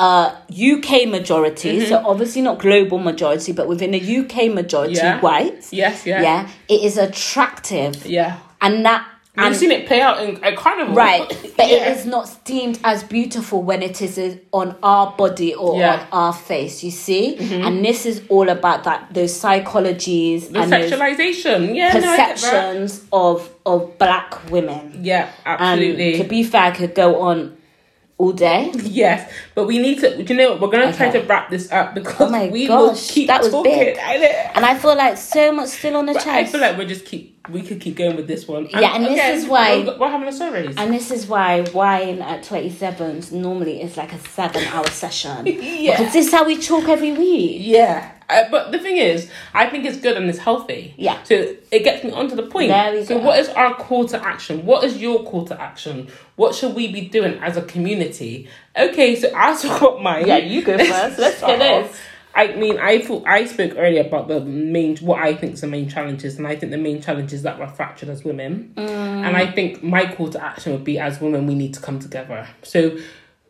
[0.08, 5.06] uh, UK majority, so obviously not global majority, but within a UK majority, Mm-hmm.
[5.06, 5.20] Yeah.
[5.28, 5.62] white.
[5.82, 6.40] yes yeah Yeah,
[6.74, 9.02] it is attractive, yeah and that
[9.44, 11.26] I've seen it play out in a carnival Right,
[11.56, 11.76] but Yeah.
[11.76, 14.18] it is not deemed as beautiful when it is
[14.52, 15.98] on our body or Yeah.
[15.98, 16.14] Mm-hmm.
[16.14, 16.82] on our face.
[16.84, 22.08] You see, and this is all about that those psychologies the and sexualization yeah no,
[22.10, 22.34] I get that.
[22.36, 25.00] perceptions of of black women.
[25.02, 27.56] yeah And absolutely to be fair, I could go on
[28.18, 28.70] all day.
[28.84, 30.22] Yes, but we need to.
[30.22, 33.10] You know, what, we're gonna try to wrap this up because Oh we will gosh,
[33.10, 33.72] keep that was talking.
[33.72, 33.96] big.
[34.54, 36.28] And I feel like so much still on the But chest.
[36.36, 37.39] I feel like we just keep.
[37.48, 38.68] We could keep going with this one.
[38.70, 40.76] Yeah, and this is why- we're, we're having a series.
[40.76, 45.46] and this is why wine at 27s normally is like a seven hour session.
[45.46, 45.96] Yeah.
[45.96, 47.62] Because this is how we talk every week.
[47.64, 50.94] yeah, uh, but the thing is, I think it's good and it's healthy.
[50.98, 51.20] Yeah.
[51.24, 52.68] So it gets me onto the point.
[52.68, 53.24] There we so go.
[53.24, 54.64] what is our call to action?
[54.66, 56.08] What is your call to action?
[56.36, 58.48] What should we be doing as a community?
[58.76, 60.26] Okay, so I talk about mine.
[60.28, 61.18] Yeah, you go first.
[61.18, 62.00] Let's get this.
[62.34, 65.66] I mean, I thought I spoke earlier about the main what I think is the
[65.66, 68.72] main challenges, and I think the main challenge is that we're fractured as women.
[68.76, 69.54] And I mm.
[69.54, 72.46] think my call to action would be as women, we need to come together.
[72.62, 72.98] So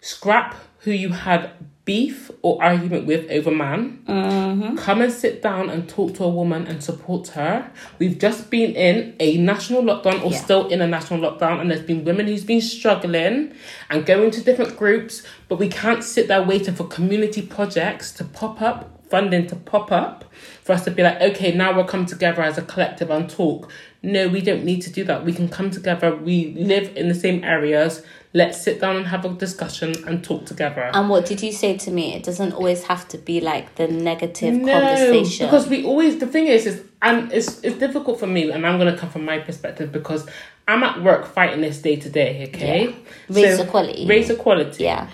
[0.01, 1.51] scrap who you had
[1.85, 4.03] beef or argument with over man.
[4.07, 4.77] Mm-hmm.
[4.77, 7.71] Come and sit down and talk to a woman and support her.
[7.99, 10.39] We've just been in a national lockdown or Yeah.
[10.39, 13.53] still in a national lockdown, and there's been women who's been struggling
[13.89, 18.25] and going to different groups, but we can't sit there waiting for community projects to
[18.25, 20.25] pop up, funding to pop up,
[20.63, 23.71] for us to be like, okay, now we'll come together as a collective and talk.
[24.03, 25.25] No, we don't need to do that.
[25.25, 26.15] We can come together.
[26.15, 28.03] We live in the same areas.
[28.33, 30.89] Let's sit down and have a discussion and talk together.
[30.95, 32.15] And what did you say to me?
[32.15, 35.47] It doesn't always have to be like the negative conversation.
[35.47, 38.79] because we always the thing is is and it's it's difficult for me, and I'm
[38.79, 40.29] gonna come from my perspective because
[40.69, 42.49] I'm at work fighting this day to day.
[42.55, 42.95] Okay, Yeah.
[43.29, 44.07] Race equality.
[44.07, 44.85] race equality.
[44.85, 45.09] yeah.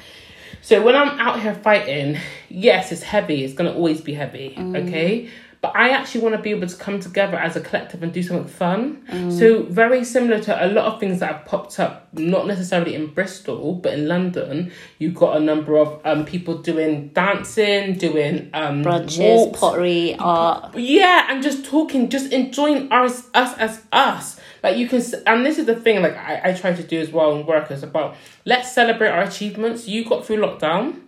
[0.60, 2.18] So when I'm out here fighting,
[2.50, 3.44] yes, it's heavy.
[3.44, 4.54] It's gonna always be heavy.
[4.58, 4.88] Mm.
[4.88, 5.30] Okay.
[5.66, 8.22] But I actually want to be able to come together as a collective and do
[8.22, 9.02] something fun.
[9.10, 9.36] Mm.
[9.36, 13.08] So very similar to a lot of things that have popped up, not necessarily in
[13.08, 14.70] Bristol, but in London.
[15.00, 20.78] You've got a number of um people doing dancing, doing um Brunches, walks, pottery, art.
[20.78, 24.38] yeah, and just talking, just enjoying us, us as us.
[24.62, 26.00] Like you can, and this is the thing.
[26.00, 28.14] Like I, I try to do as well in work is about
[28.44, 29.88] let's celebrate our achievements.
[29.88, 31.00] You got through lockdown.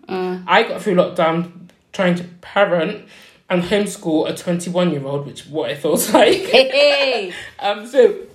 [0.48, 3.08] I got through lockdown trying to parent
[3.50, 6.36] and homeschool a twenty-one year old, which what it feels like.
[6.36, 8.27] Hey, um, so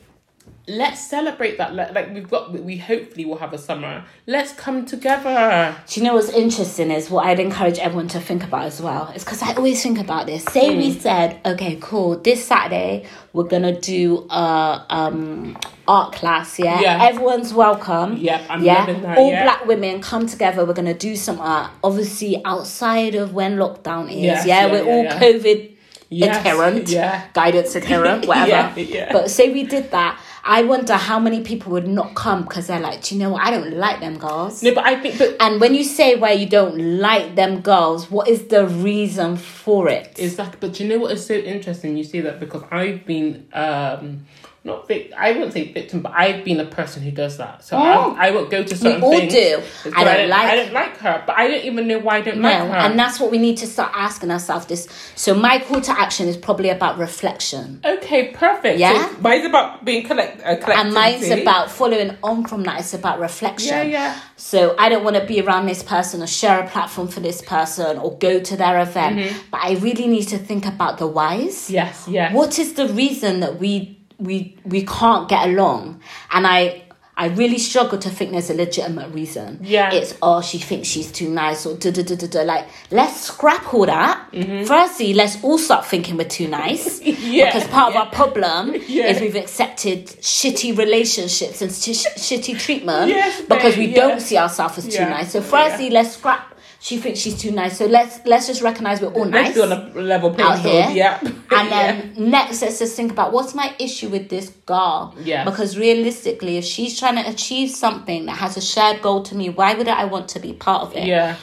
[0.68, 1.76] let's celebrate that.
[1.76, 4.05] Like we've got, we hopefully will have a summer.
[4.28, 5.76] Let's come together.
[5.88, 9.11] Do you know what's interesting is what I'd encourage everyone to think about as well?
[9.14, 10.43] It's because I always think about this.
[10.45, 10.78] Say Mm.
[10.78, 15.57] we said, okay, cool, this Saturday we're gonna do a um
[15.88, 16.80] art class, yeah?
[16.80, 17.03] Yeah.
[17.09, 18.16] Everyone's welcome.
[18.16, 18.86] Yep, I'm yeah.
[18.86, 19.43] that, All yeah.
[19.43, 21.72] black women come together, we're gonna do some art.
[21.84, 25.20] Obviously outside of when lockdown is, Yes, yeah, yeah, we're all yeah.
[25.20, 25.70] COVID
[26.09, 27.24] Yes, adherent, yeah.
[27.34, 28.47] guidance adherent, whatever.
[28.49, 29.11] Yeah, yeah.
[29.11, 32.80] But say we did that, I wonder how many people would not come because they're
[32.80, 33.44] like, do you know what?
[33.44, 34.62] I don't like them girls.
[34.62, 38.12] No, but I think, but And when you say why you don't like them girls,
[38.12, 40.20] what is the reason for it?
[40.20, 41.96] Exactly, but do you know what is so interesting?
[41.96, 44.26] You say that because I've been um
[44.66, 47.64] not vic- I wouldn't say victim, but I've been a person who does that.
[47.66, 48.16] So Oh.
[48.18, 49.34] I, I won't go to certain all things.
[49.34, 49.61] do.
[49.84, 52.22] because I don't like- I don't like her, but I don't even know why I
[52.22, 52.76] don't No, like her.
[52.76, 54.66] and that's what we need to start asking ourselves.
[54.68, 58.80] This, so my call to action is probably about reflection, okay, perfect.
[58.80, 59.09] Yeah?
[59.09, 62.80] so mine's about being collect uh, and mine's about following on from that.
[62.80, 63.68] It's about reflection.
[63.76, 64.20] yeah, yeah.
[64.38, 67.41] So I don't want to be around this person or share a platform for this
[67.41, 69.39] person or go to their event, Mm-hmm.
[69.51, 71.70] but I really need to think about the whys.
[71.70, 72.34] Yes, yes.
[72.34, 76.01] what is the reason that we we we can't get along.
[76.32, 76.80] And i
[77.15, 79.59] i really struggle to think there's a legitimate reason.
[79.61, 79.93] Yeah.
[79.93, 83.21] it's oh she thinks she's too nice or da da da da da like let's
[83.21, 84.30] scrap all that
[84.65, 86.99] firstly let's all start thinking we're too nice.
[86.99, 87.21] Mm-hmm.
[87.34, 89.07] Yeah, because part of our problem Yeah.
[89.11, 94.80] is we've accepted shitty relationships and sh- shitty treatment Yes, because we don't see ourselves
[94.80, 95.32] as too nice.
[95.34, 96.53] So firstly let's scrap
[96.86, 99.61] she thinks she's too nice so let's let's just recognize we're all Let's nice be
[99.61, 100.84] on a level out playing here.
[100.84, 100.95] field.
[101.03, 101.31] Yeah.
[101.57, 105.15] And then next, let's just think about what's my issue with this girl.
[105.31, 105.45] Yes.
[105.49, 109.49] Because realistically, if she's trying to achieve something that has a shared goal to me,
[109.49, 111.05] why would I want to be part of it?
[111.07, 111.36] yeah.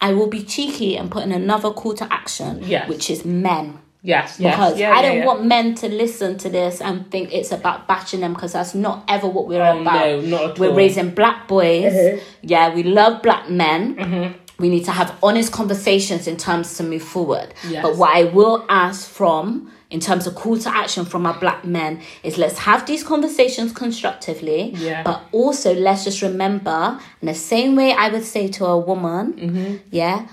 [0.00, 2.88] I will be cheeky and put in another call to action, Yes.
[2.88, 3.78] which is men.
[4.02, 4.54] Yes, yes.
[4.54, 5.26] Because yeah, I don't yeah.
[5.26, 9.04] want men to listen to this and think it's about bashing them because that's not
[9.08, 9.94] ever what we're Oh, about.
[10.06, 10.54] no, not at all.
[10.58, 11.94] we're raising black boys.
[11.94, 12.20] Uh-huh.
[12.42, 13.96] Yeah, we love black men.
[13.96, 14.38] Mm-hmm.
[14.58, 17.52] We need to have honest conversations in terms to move forward.
[17.68, 17.82] Yes.
[17.82, 21.64] But what I will ask from, in terms of call to action from our black
[21.64, 24.70] men, is let's have these conversations constructively.
[24.74, 25.02] Yeah.
[25.02, 29.34] But also, let's just remember, in the same way I would say to a woman,
[29.34, 29.76] Mm-hmm.
[29.90, 30.26] yeah,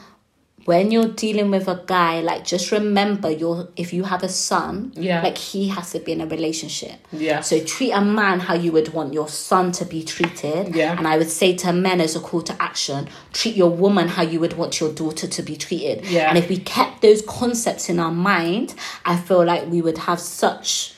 [0.66, 4.94] when you're dealing with a guy, like just remember your if you have a son,
[4.96, 5.22] Yeah.
[5.22, 7.06] like he has to be in a relationship.
[7.12, 7.42] Yeah.
[7.42, 10.76] So treat a man how you would want your son to be treated.
[10.76, 10.98] Yeah.
[10.98, 14.24] And I would say to men as a call to action, treat your woman how
[14.24, 16.06] you would want your daughter to be treated.
[16.06, 16.30] Yeah.
[16.30, 18.74] And if we kept those concepts in our mind,
[19.06, 20.94] I feel like we would have such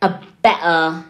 [0.00, 1.04] a better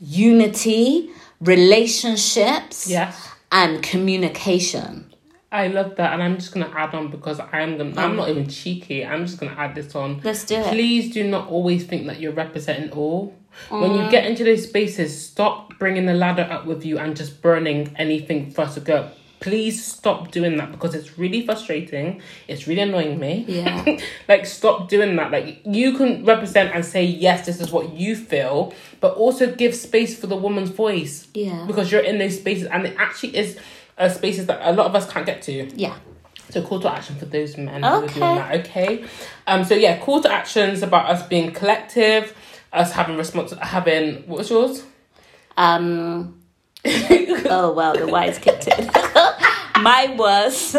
[0.00, 3.16] unity, relationships, Yes.
[3.50, 5.11] and communication.
[5.52, 8.00] I love that, and I'm just gonna add on because I'm gonna.
[8.00, 9.04] I'm not even cheeky.
[9.04, 10.22] I'm just gonna add this on.
[10.24, 10.66] Let's do it.
[10.68, 13.34] Please do not always think that you're representing all.
[13.68, 17.42] When you get into those spaces, stop bringing the ladder up with you and just
[17.42, 19.10] burning anything for us to go.
[19.40, 22.22] Please stop doing that because it's really frustrating.
[22.48, 23.44] It's really annoying me.
[23.46, 23.98] Yeah.
[24.28, 25.32] like stop doing that.
[25.32, 29.74] Like you can represent and say yes, this is what you feel, but also give
[29.74, 31.26] space for the woman's voice.
[31.34, 31.64] Yeah.
[31.66, 33.58] Because you're in those spaces, and it actually is
[33.98, 35.70] uh, spaces that a lot of us can't get to.
[35.74, 35.96] Yeah.
[36.50, 38.14] So call to action for those men who are Okay.
[38.20, 38.54] doing that.
[38.60, 39.04] Okay.
[39.46, 39.64] Um.
[39.64, 42.36] So yeah, call to actions about us being collective,
[42.72, 44.84] us having response, having what was yours?
[45.56, 46.38] Um.
[46.84, 48.90] oh wow, the wise kicked in.
[49.82, 50.76] mine was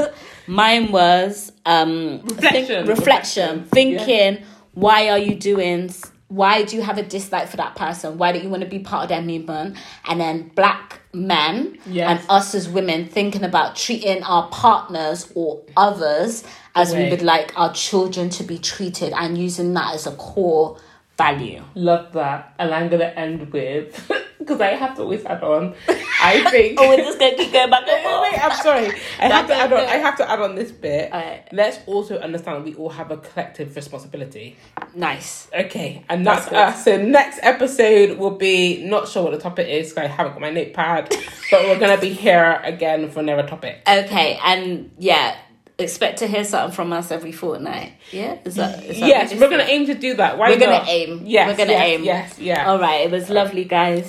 [0.48, 2.52] mine was um Reflection.
[2.52, 3.64] think- reflection Reflection.
[3.66, 4.44] thinking
[4.74, 5.90] why are you doing
[6.34, 8.18] why do you have a dislike for that person?
[8.18, 9.78] Why don't you want to be part of their movement?
[10.06, 12.10] And then black men Yes.
[12.22, 17.54] and us as women thinking about treating our partners or others as we would like
[17.56, 20.78] our children to be treated and using that as a core
[21.18, 22.54] value Love that.
[22.60, 25.74] And I'm gonna end with because I have to always add on.
[26.22, 26.80] I think.
[26.80, 28.92] oh we're just gonna keep going back and forth I'm sorry.
[29.20, 29.80] I have to add on.
[29.80, 31.12] I have to add on this bit.
[31.52, 34.58] Let's also understand we all have a collective responsibility.
[34.96, 36.86] nice Okay, and that's, That's us.
[36.86, 39.94] So next episode will be not sure what the topic is.
[39.94, 41.10] 'cause I haven't got my notepad,
[41.52, 43.82] but we're gonna be here again for another topic.
[43.88, 45.36] Okay, and yeah,
[45.80, 47.94] expect to hear something from us every fortnight.
[48.12, 48.84] Yeah, is that?
[48.84, 50.38] Is that Yes, we're gonna aim to do that.
[50.38, 51.24] Why We're gonna aim.
[51.26, 52.04] Yes, We're gonna yes, aim.
[52.04, 52.70] Yes, yeah.
[52.70, 54.08] All right, it was lovely, guys.